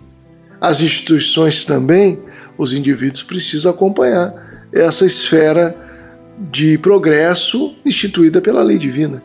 [0.61, 2.19] as instituições também,
[2.59, 4.35] os indivíduos precisam acompanhar
[4.71, 5.75] essa esfera
[6.39, 9.23] de progresso instituída pela lei divina.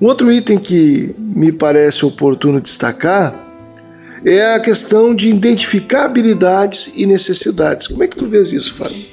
[0.00, 3.48] Um outro item que me parece oportuno destacar
[4.24, 7.86] é a questão de identificar habilidades e necessidades.
[7.86, 9.04] Como é que tu vês isso, Fábio?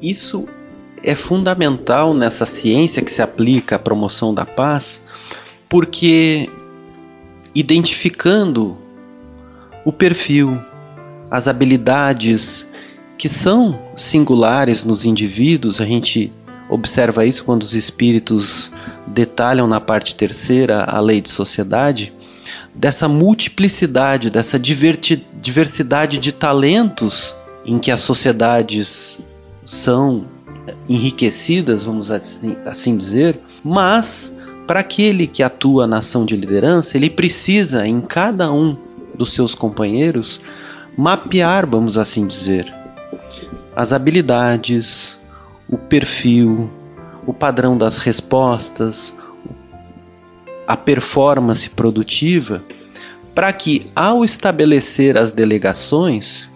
[0.00, 0.46] Isso
[1.02, 5.00] é fundamental nessa ciência que se aplica à promoção da paz,
[5.68, 6.48] porque
[7.54, 8.76] identificando
[9.84, 10.58] o perfil,
[11.30, 12.66] as habilidades
[13.16, 16.32] que são singulares nos indivíduos, a gente
[16.68, 18.70] observa isso quando os espíritos
[19.06, 22.12] detalham na parte terceira a lei de sociedade,
[22.74, 27.34] dessa multiplicidade, dessa diversidade de talentos
[27.64, 29.20] em que as sociedades
[29.64, 30.26] são
[30.88, 34.34] enriquecidas, vamos assim, assim dizer, mas
[34.66, 38.76] para aquele que atua na ação de liderança, ele precisa em cada um
[39.14, 40.40] dos seus companheiros
[40.96, 42.72] mapear, vamos assim dizer,
[43.76, 45.18] as habilidades,
[45.68, 46.70] o perfil,
[47.26, 49.14] o padrão das respostas,
[50.66, 52.62] a performance produtiva,
[53.34, 56.48] para que ao estabelecer as delegações,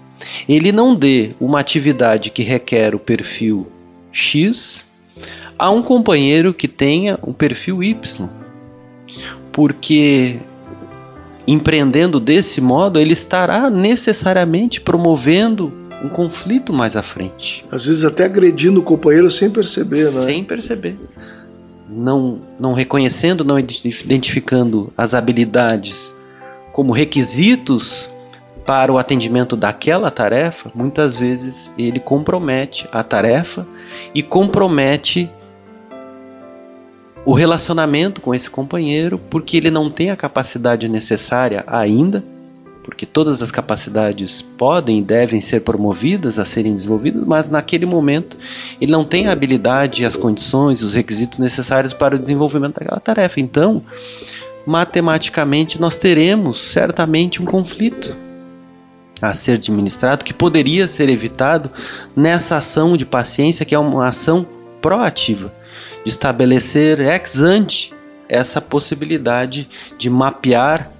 [0.48, 3.66] ele não dê uma atividade que requer o perfil
[4.12, 4.86] X
[5.58, 8.28] a um companheiro que tenha um perfil Y.
[9.50, 10.38] Porque
[11.46, 17.64] empreendendo desse modo, ele estará necessariamente promovendo um conflito mais à frente.
[17.70, 20.24] Às vezes até agredindo o companheiro sem perceber, né?
[20.24, 20.98] Sem perceber.
[21.88, 26.14] Não, não reconhecendo, não identificando as habilidades
[26.72, 28.08] como requisitos
[28.64, 33.66] para o atendimento daquela tarefa, muitas vezes ele compromete a tarefa
[34.14, 35.30] e compromete
[37.24, 42.22] o relacionamento com esse companheiro porque ele não tem a capacidade necessária ainda
[42.88, 48.38] porque todas as capacidades podem e devem ser promovidas a serem desenvolvidas, mas naquele momento
[48.80, 53.40] ele não tem a habilidade, as condições, os requisitos necessários para o desenvolvimento daquela tarefa.
[53.40, 53.82] Então,
[54.66, 58.16] matematicamente, nós teremos certamente um conflito
[59.20, 61.70] a ser administrado que poderia ser evitado
[62.16, 64.46] nessa ação de paciência, que é uma ação
[64.80, 65.52] proativa,
[66.02, 67.92] de estabelecer ex ante
[68.30, 69.68] essa possibilidade
[69.98, 70.90] de mapear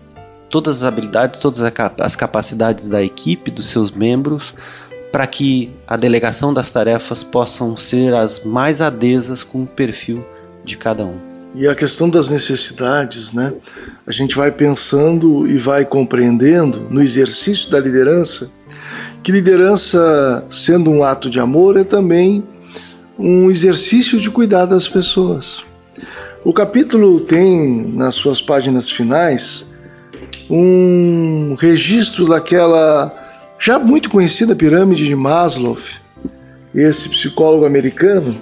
[0.48, 1.60] todas as habilidades, todas
[1.98, 4.54] as capacidades da equipe, dos seus membros,
[5.12, 10.24] para que a delegação das tarefas possam ser as mais adesas com o perfil
[10.64, 11.16] de cada um.
[11.54, 13.54] E a questão das necessidades, né?
[14.06, 18.50] A gente vai pensando e vai compreendendo no exercício da liderança
[19.22, 22.42] que liderança, sendo um ato de amor, é também
[23.18, 25.60] um exercício de cuidar das pessoas.
[26.44, 29.67] O capítulo tem nas suas páginas finais
[30.50, 33.14] um registro daquela
[33.58, 35.76] já muito conhecida pirâmide de Maslow,
[36.74, 38.36] esse psicólogo americano,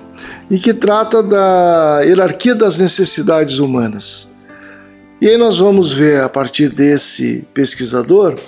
[0.50, 4.28] e que trata da hierarquia das necessidades humanas.
[5.20, 8.38] E aí nós vamos ver, a partir desse pesquisador,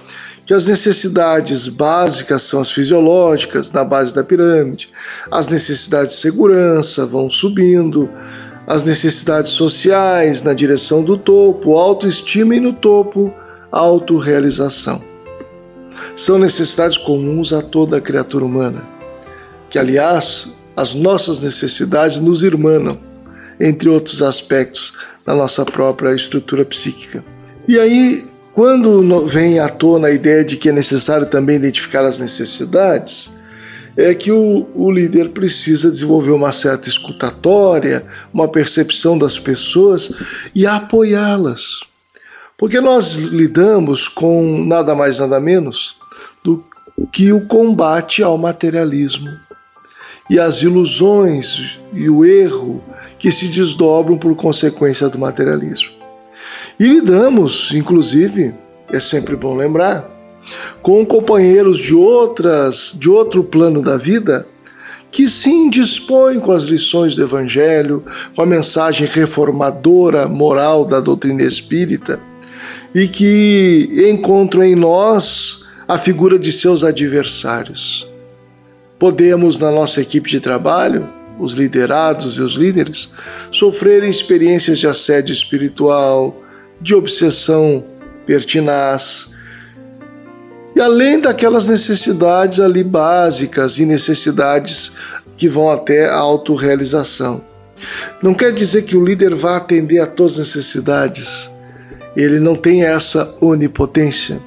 [0.45, 4.91] que as necessidades básicas são as fisiológicas, na base da pirâmide,
[5.31, 8.11] as necessidades de segurança vão subindo,
[8.69, 13.33] as necessidades sociais na direção do topo, autoestima e no topo,
[13.73, 15.03] autorrealização.
[16.15, 18.87] São necessidades comuns a toda a criatura humana,
[19.71, 23.01] que, aliás, as nossas necessidades nos irmanam,
[23.59, 24.93] entre outros aspectos
[25.25, 27.25] da nossa própria estrutura psíquica.
[27.67, 32.19] E aí, quando vem à tona a ideia de que é necessário também identificar as
[32.19, 33.33] necessidades,
[33.99, 40.13] é que o, o, líder precisa desenvolver uma certa escutatória, uma percepção das pessoas
[40.55, 41.81] e apoiá-las.
[42.57, 45.97] Porque nós lidamos com nada mais, nada menos
[46.45, 46.65] do
[47.13, 49.29] que o combate ao materialismo.
[50.31, 52.85] e as ilusões e o erro
[53.19, 55.91] que se desdobram por consequência do materialismo.
[56.79, 58.55] E lidamos, inclusive,
[58.93, 60.18] é sempre bom lembrar,
[60.83, 64.47] com companheiros de outras, de outro plano da vida,
[65.11, 71.43] que sim dispõem com as lições do evangelho, com a mensagem reformadora moral da doutrina
[71.43, 72.21] espírita,
[72.95, 78.09] e que encontram em nós a figura de seus adversários.
[78.99, 83.09] Podemos, na nossa equipe de trabalho, os liderados e os líderes,
[83.53, 86.43] sofrerem experiências de assédio espiritual,
[86.81, 87.85] de obsessão
[88.27, 89.35] pertinaz,
[90.79, 94.93] e além daquelas necessidades ali básicas e necessidades
[95.37, 97.43] que vão até a autorrealização.
[98.23, 101.51] Não quer dizer que o líder vá atender a todas as necessidades.
[102.15, 104.41] Ele não tem essa onipotência.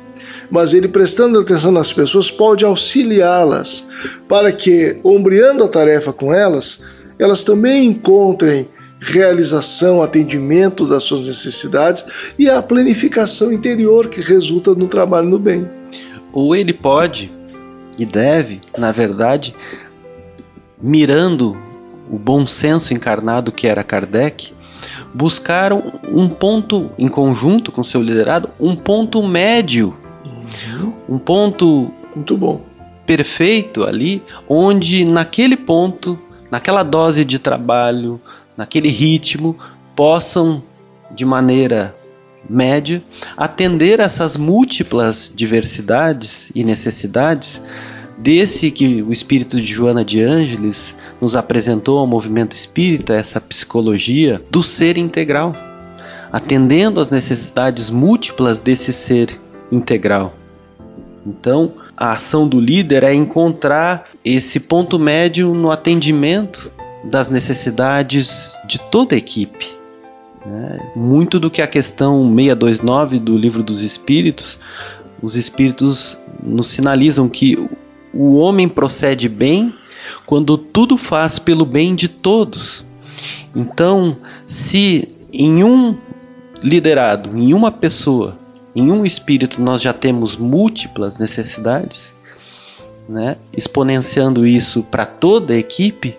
[0.49, 3.84] Mas ele, prestando atenção nas pessoas, pode auxiliá-las
[4.29, 6.79] para que, ombreando a tarefa com elas,
[7.19, 8.69] elas também encontrem
[9.01, 12.05] realização, atendimento das suas necessidades
[12.39, 15.69] e a planificação interior que resulta no trabalho no bem
[16.34, 17.32] ou ele pode
[17.97, 19.55] e deve, na verdade,
[20.82, 21.57] mirando
[22.09, 24.53] o bom senso encarnado que era Kardec,
[25.13, 29.95] buscar um ponto em conjunto com seu liderado, um ponto médio,
[31.07, 32.61] um ponto muito bom,
[33.05, 36.19] perfeito ali, onde naquele ponto,
[36.49, 38.19] naquela dose de trabalho,
[38.57, 39.57] naquele ritmo,
[39.95, 40.63] possam
[41.11, 41.95] de maneira
[42.49, 43.01] média,
[43.37, 47.61] atender essas múltiplas diversidades e necessidades
[48.17, 54.41] desse que o espírito de Joana de Ângeles nos apresentou ao movimento espírita, essa psicologia
[54.49, 55.55] do ser integral,
[56.31, 59.39] atendendo às necessidades múltiplas desse ser
[59.71, 60.35] integral.
[61.25, 66.71] Então, a ação do líder é encontrar esse ponto médio no atendimento
[67.03, 69.80] das necessidades de toda a equipe?
[70.95, 74.59] Muito do que a questão 629 do Livro dos Espíritos,
[75.21, 77.57] os espíritos nos sinalizam que
[78.13, 79.73] o homem procede bem
[80.25, 82.85] quando tudo faz pelo bem de todos.
[83.55, 84.17] Então,
[84.47, 85.95] se em um
[86.61, 88.37] liderado, em uma pessoa,
[88.75, 92.13] em um espírito nós já temos múltiplas necessidades,
[93.07, 93.37] né?
[93.55, 96.17] exponenciando isso para toda a equipe,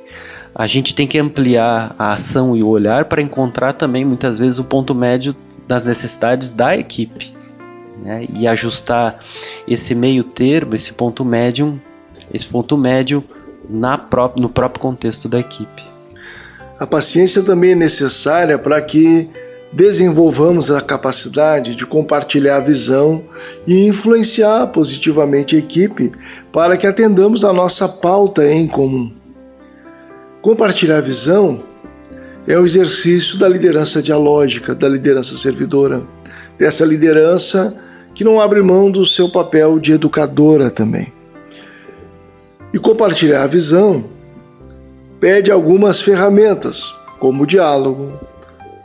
[0.55, 4.59] a gente tem que ampliar a ação e o olhar para encontrar também muitas vezes
[4.59, 5.35] o ponto médio
[5.67, 7.35] das necessidades da equipe
[8.03, 8.27] né?
[8.35, 9.19] e ajustar
[9.67, 11.81] esse meio termo, esse ponto médio,
[12.33, 13.25] esse ponto médio
[13.69, 15.83] na pró no próprio contexto da equipe.
[16.79, 19.31] A paciência também é necessária para que
[19.73, 23.23] desenvolvamos a capacidade de compartilhar a visão
[23.67, 26.13] e influenciar positivamente a equipe
[26.53, 29.22] para que atendamos a nossa pauta em comum.
[30.43, 31.63] Compartilhar a visão
[32.49, 36.03] é o exercício da liderança dialógica, da liderança servidora,
[36.59, 37.81] dessa liderança
[38.13, 41.13] que não abre mão do seu papel de educadora também.
[42.75, 44.05] E compartilhar a visão
[45.21, 48.19] pede algumas ferramentas, como o diálogo,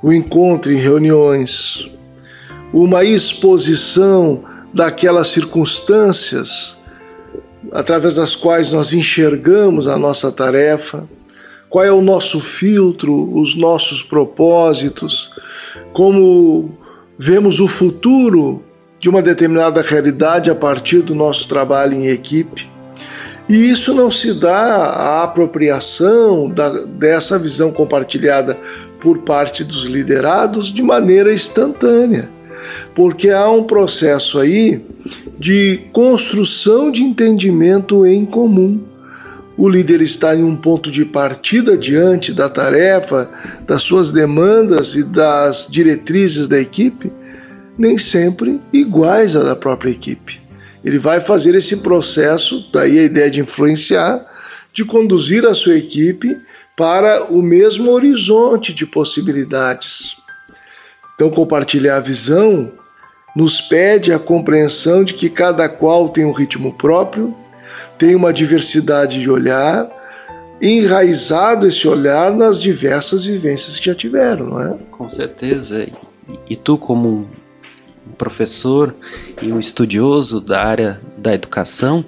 [0.03, 1.89] o encontro em reuniões,
[2.71, 6.77] uma exposição daquelas circunstâncias
[7.71, 11.03] através das quais nós enxergamos a nossa tarefa,
[11.69, 15.31] qual é o nosso filtro, os nossos propósitos,
[15.93, 16.77] como
[17.17, 18.63] vemos o futuro
[18.99, 22.69] de uma determinada realidade a partir do nosso trabalho em equipe.
[23.49, 28.57] E isso não se dá à apropriação da, dessa visão compartilhada
[28.99, 32.29] por parte dos liderados de maneira instantânea,
[32.93, 34.81] porque há um processo aí
[35.39, 38.81] de construção de entendimento em comum
[39.57, 43.29] o líder está em um ponto de partida diante da tarefa,
[43.65, 47.11] das suas demandas e das diretrizes da equipe,
[47.75, 50.39] nem sempre iguais à da própria equipe.
[50.85, 54.23] Ele vai fazer esse processo, daí a ideia de influenciar,
[54.71, 56.37] de conduzir a sua equipe
[56.77, 60.17] para o mesmo horizonte de possibilidades.
[61.15, 62.71] Então, compartilhar a visão
[63.35, 67.35] nos pede a compreensão de que cada qual tem um ritmo próprio
[67.97, 69.89] tem uma diversidade de olhar,
[70.61, 74.77] enraizado esse olhar nas diversas vivências que já tiveram, não é?
[74.91, 75.87] Com certeza.
[76.49, 77.27] E tu, como
[78.07, 78.95] um professor
[79.41, 82.03] e um estudioso da área da educação,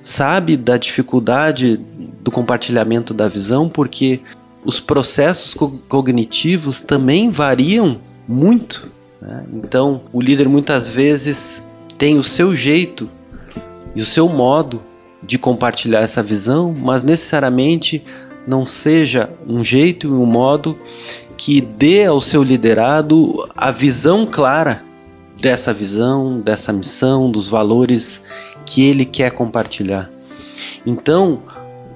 [0.00, 1.80] sabe da dificuldade
[2.20, 4.20] do compartilhamento da visão, porque
[4.64, 5.54] os processos
[5.88, 8.90] cognitivos também variam muito.
[9.20, 9.44] Né?
[9.52, 11.66] Então, o líder muitas vezes
[11.98, 13.08] tem o seu jeito
[13.94, 14.82] e o seu modo
[15.22, 18.04] de compartilhar essa visão, mas necessariamente
[18.46, 20.78] não seja um jeito e um modo
[21.36, 24.82] que dê ao seu liderado a visão clara
[25.40, 28.22] dessa visão, dessa missão, dos valores
[28.64, 30.10] que ele quer compartilhar.
[30.86, 31.42] Então,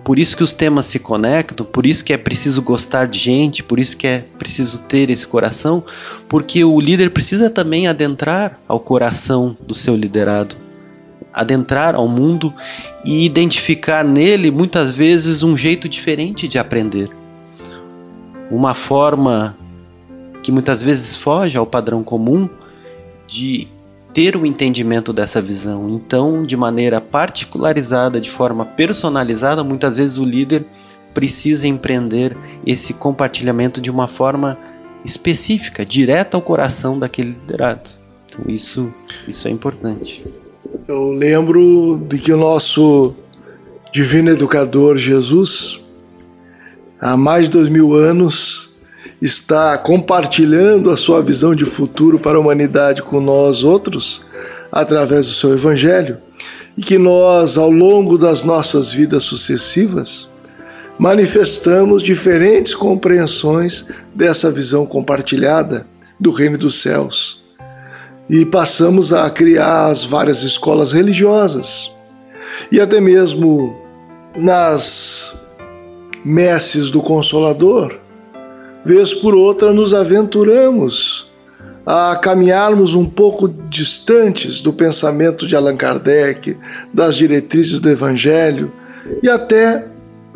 [0.05, 3.63] por isso que os temas se conectam, por isso que é preciso gostar de gente,
[3.63, 5.85] por isso que é preciso ter esse coração,
[6.29, 10.57] porque o líder precisa também adentrar ao coração do seu liderado,
[11.39, 12.53] adentrar ao mundo
[13.05, 17.09] e identificar nele muitas vezes um jeito diferente de aprender.
[18.51, 19.57] Uma forma
[20.43, 22.49] que muitas vezes foge ao padrão comum
[23.27, 23.69] de
[24.13, 25.89] ter o entendimento dessa visão.
[25.91, 30.67] Então, de maneira particularizada, de forma personalizada, muitas vezes o líder
[31.15, 32.37] precisa empreender
[32.67, 34.59] esse compartilhamento de uma forma
[35.05, 37.91] específica, direta ao coração daquele liderado.
[38.27, 38.93] Então, isso,
[39.29, 40.25] isso é importante.
[40.89, 43.15] Eu lembro de que o nosso
[43.93, 45.83] divino educador Jesus,
[46.99, 48.73] há mais de dois mil anos,
[49.21, 54.23] está compartilhando a sua visão de futuro para a humanidade com nós outros
[54.73, 56.17] através do seu evangelho
[56.75, 60.27] e que nós, ao longo das nossas vidas sucessivas,
[60.99, 65.87] manifestamos diferentes compreensões dessa visão compartilhada
[66.19, 67.38] do reino dos céus
[68.29, 71.95] e passamos a criar as várias escolas religiosas.
[72.71, 73.77] E até mesmo
[74.37, 75.47] nas
[76.25, 77.99] messes do Consolador
[78.85, 81.31] vez por outra nos aventuramos
[81.85, 86.57] a caminharmos um pouco distantes do pensamento de Allan Kardec,
[86.93, 88.73] das diretrizes do Evangelho
[89.23, 89.87] e até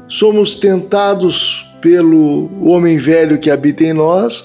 [0.09, 4.45] somos tentados pelo homem velho que habita em nós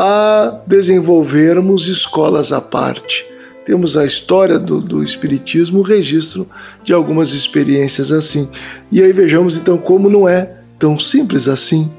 [0.00, 3.26] a desenvolvermos escolas à parte.
[3.66, 6.48] Temos a história do, do Espiritismo, registro
[6.84, 8.48] de algumas experiências assim.
[8.92, 11.92] E aí vejamos então como não é tão simples assim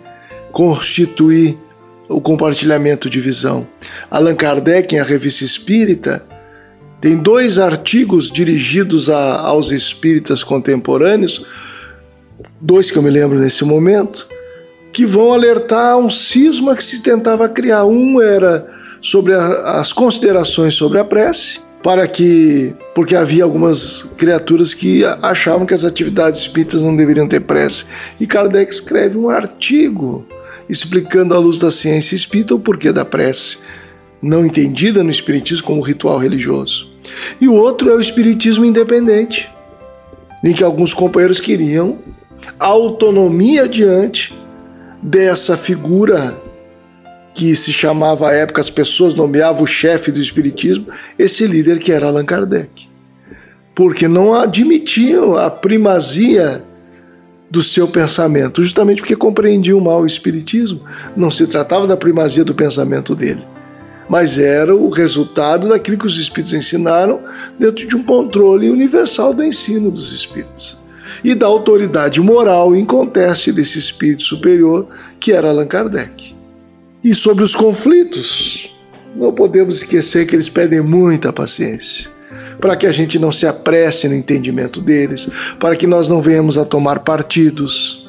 [0.53, 1.57] constituir
[2.07, 3.67] o compartilhamento de visão.
[4.09, 6.25] Allan Kardec, em A Revista Espírita,
[7.01, 11.45] tem dois artigos dirigidos a, aos espíritas contemporâneos,
[12.61, 14.25] dois que eu me lembro nesse momento,
[14.91, 17.85] que vão alertar um cisma que se tentava criar.
[17.85, 18.67] Um era
[19.01, 25.65] sobre a, as considerações sobre a prece, para que porque havia algumas criaturas que achavam
[25.65, 27.85] que as atividades espíritas não deveriam ter prece.
[28.19, 30.25] E Kardec escreve um artigo
[30.69, 33.59] explicando à luz da ciência espírita o porquê da prece,
[34.21, 36.89] não entendida no Espiritismo como ritual religioso.
[37.39, 39.49] E o outro é o Espiritismo independente,
[40.43, 41.97] em que alguns companheiros queriam
[42.59, 44.33] autonomia diante
[45.01, 46.39] dessa figura
[47.33, 50.87] que se chamava à época, as pessoas nomeavam o chefe do Espiritismo,
[51.17, 52.89] esse líder que era Allan Kardec.
[53.73, 56.61] Porque não admitiam a primazia
[57.49, 60.81] do seu pensamento, justamente porque compreendiam mal o Espiritismo.
[61.15, 63.43] Não se tratava da primazia do pensamento dele,
[64.09, 67.21] mas era o resultado daquilo que os Espíritos ensinaram
[67.57, 70.78] dentro de um controle universal do ensino dos Espíritos
[71.23, 74.87] e da autoridade moral inconteste desse Espírito superior
[75.19, 76.35] que era Allan Kardec.
[77.03, 78.75] E sobre os conflitos,
[79.15, 82.09] não podemos esquecer que eles pedem muita paciência
[82.59, 86.57] para que a gente não se apresse no entendimento deles, para que nós não venhamos
[86.57, 88.07] a tomar partidos,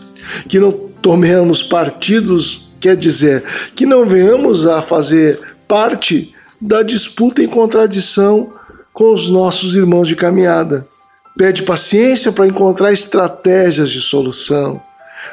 [0.49, 3.45] que não tomemos partidos, quer dizer,
[3.75, 5.39] que não venhamos a fazer
[5.69, 8.53] parte da disputa em contradição
[8.93, 10.87] com os nossos irmãos de caminhada.
[11.37, 14.81] Pede paciência para encontrar estratégias de solução,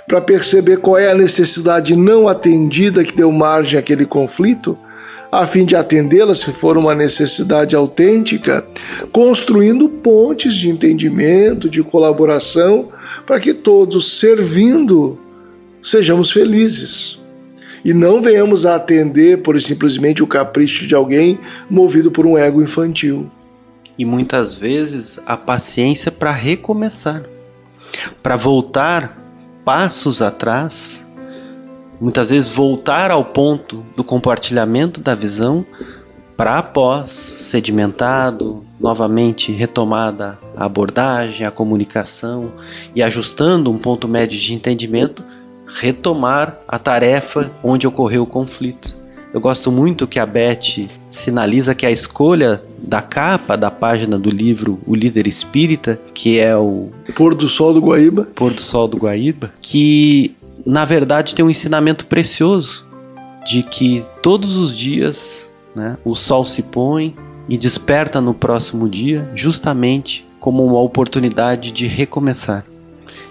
[0.08, 4.78] para perceber qual é a necessidade não atendida que deu margem àquele conflito
[5.32, 8.66] a fim de atendê-la, se for uma necessidade autêntica,
[9.12, 12.90] construindo pontes de entendimento, de colaboração,
[13.26, 15.20] para que todos, servindo,
[15.82, 17.20] sejamos felizes.
[17.84, 21.38] E não venhamos a atender por simplesmente o capricho de alguém
[21.70, 23.30] movido por um ego infantil.
[23.98, 27.24] E muitas vezes a paciência para recomeçar,
[28.22, 29.18] para voltar
[29.66, 31.08] passos atrás
[32.00, 35.66] muitas vezes voltar ao ponto do compartilhamento da visão
[36.36, 42.52] para após sedimentado, novamente retomada a abordagem, a comunicação
[42.94, 45.24] e ajustando um ponto médio de entendimento,
[45.68, 48.96] retomar a tarefa onde ocorreu o conflito.
[49.38, 54.32] Eu gosto muito que a Beth sinaliza que a escolha da capa da página do
[54.32, 58.88] livro O Líder Espírita, que é o Pôr do Sol do Guaíba, Pôr do Sol
[58.88, 60.36] do Guaíba, que
[60.66, 62.84] na verdade, tem um ensinamento precioso
[63.46, 67.16] de que todos os dias né, o sol se põe
[67.48, 72.66] e desperta no próximo dia, justamente como uma oportunidade de recomeçar,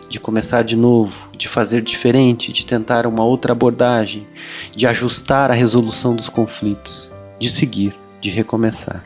[0.09, 4.27] de começar de novo, de fazer diferente, de tentar uma outra abordagem,
[4.75, 9.05] de ajustar a resolução dos conflitos, de seguir, de recomeçar.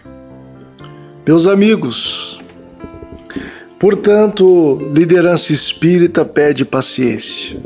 [1.26, 2.40] Meus amigos,
[3.78, 7.60] portanto, liderança espírita pede paciência.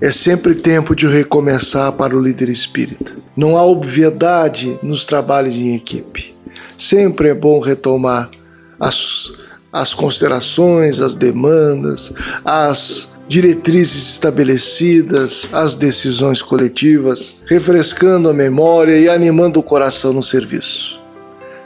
[0.00, 3.16] É sempre tempo de recomeçar para o líder espírita.
[3.34, 6.34] Não há obviedade nos trabalhos em equipe.
[6.76, 8.30] Sempre é bom retomar
[8.78, 9.32] as,
[9.76, 12.10] as considerações, as demandas,
[12.42, 20.98] as diretrizes estabelecidas, as decisões coletivas, refrescando a memória e animando o coração no serviço.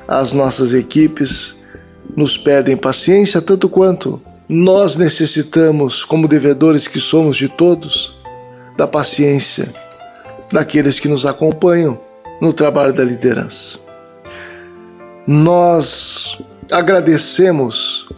[0.09, 1.55] As nossas equipes
[2.17, 8.17] nos pedem paciência tanto quanto nós necessitamos, como devedores que somos de todos,
[8.77, 9.73] da paciência
[10.51, 12.01] daqueles que nos acompanham
[12.41, 13.79] no trabalho da liderança.
[15.29, 16.41] Nós
[16.71, 18.09] agradecemos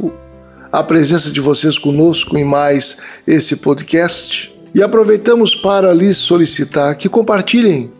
[0.70, 2.96] a presença de vocês conosco em mais
[3.26, 4.52] esse podcast.
[4.74, 7.90] E aproveitamos para lhes solicitar que compartilhem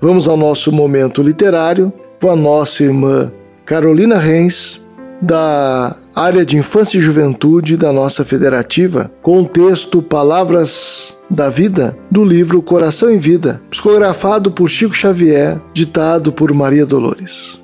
[0.00, 3.32] Vamos ao nosso momento literário com a nossa irmã
[3.64, 4.80] Carolina Reis
[5.20, 11.96] da área de infância e juventude da nossa federativa, com o texto Palavras da Vida,
[12.10, 17.60] do livro Coração em Vida, psicografado por Chico Xavier, ditado por Maria Dolores.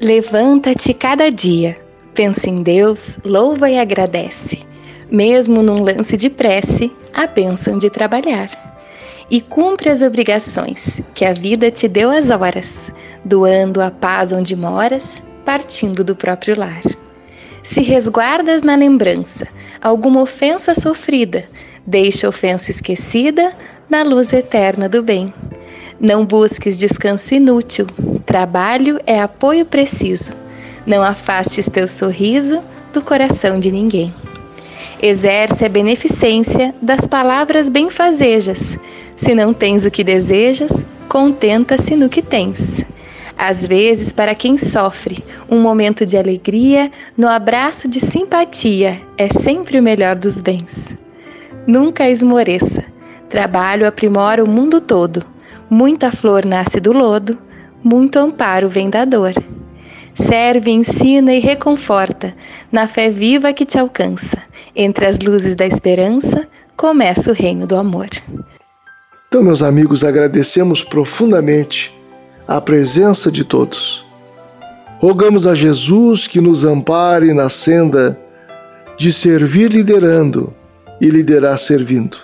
[0.00, 1.76] Levanta-te cada dia,
[2.14, 4.64] pensa em Deus, louva e agradece,
[5.08, 8.50] mesmo num lance de prece, a bênção de trabalhar.
[9.30, 12.92] E cumpre as obrigações que a vida te deu às horas,
[13.24, 16.82] doando a paz onde moras, partindo do próprio lar.
[17.68, 19.48] Se resguardas na lembrança
[19.82, 21.44] alguma ofensa sofrida,
[21.84, 23.52] deixa a ofensa esquecida
[23.90, 25.34] na luz eterna do bem.
[26.00, 27.86] Não busques descanso inútil,
[28.24, 30.32] trabalho é apoio preciso.
[30.86, 32.62] Não afastes teu sorriso
[32.92, 34.14] do coração de ninguém.
[35.02, 38.78] Exerce a beneficência das palavras benfazejas.
[39.16, 42.86] Se não tens o que desejas, contenta-se no que tens.
[43.36, 49.78] Às vezes, para quem sofre, um momento de alegria, no abraço de simpatia, é sempre
[49.78, 50.96] o melhor dos bens.
[51.66, 52.84] Nunca esmoreça.
[53.28, 55.24] Trabalho aprimora o mundo todo.
[55.68, 57.36] Muita flor nasce do lodo,
[57.84, 59.34] muito amparo vem da dor.
[60.14, 62.34] Serve, ensina e reconforta,
[62.72, 64.38] na fé viva que te alcança.
[64.74, 68.08] Entre as luzes da esperança, começa o reino do amor.
[69.28, 71.95] Então, meus amigos, agradecemos profundamente
[72.46, 74.06] a presença de todos.
[75.00, 78.18] Rogamos a Jesus que nos ampare na senda
[78.96, 80.54] de servir liderando
[81.00, 82.18] e liderar servindo,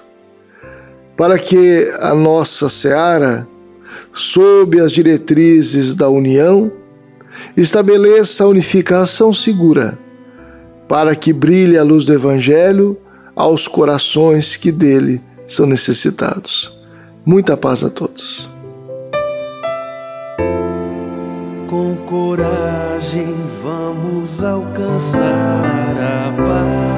[1.16, 3.46] para que a nossa seara,
[4.12, 6.72] sob as diretrizes da união,
[7.56, 9.98] estabeleça a unificação segura,
[10.88, 12.96] para que brilhe a luz do Evangelho
[13.34, 16.78] aos corações que dele são necessitados.
[17.24, 18.51] Muita paz a todos.
[22.12, 26.91] Coragem vamos alcançar a paz.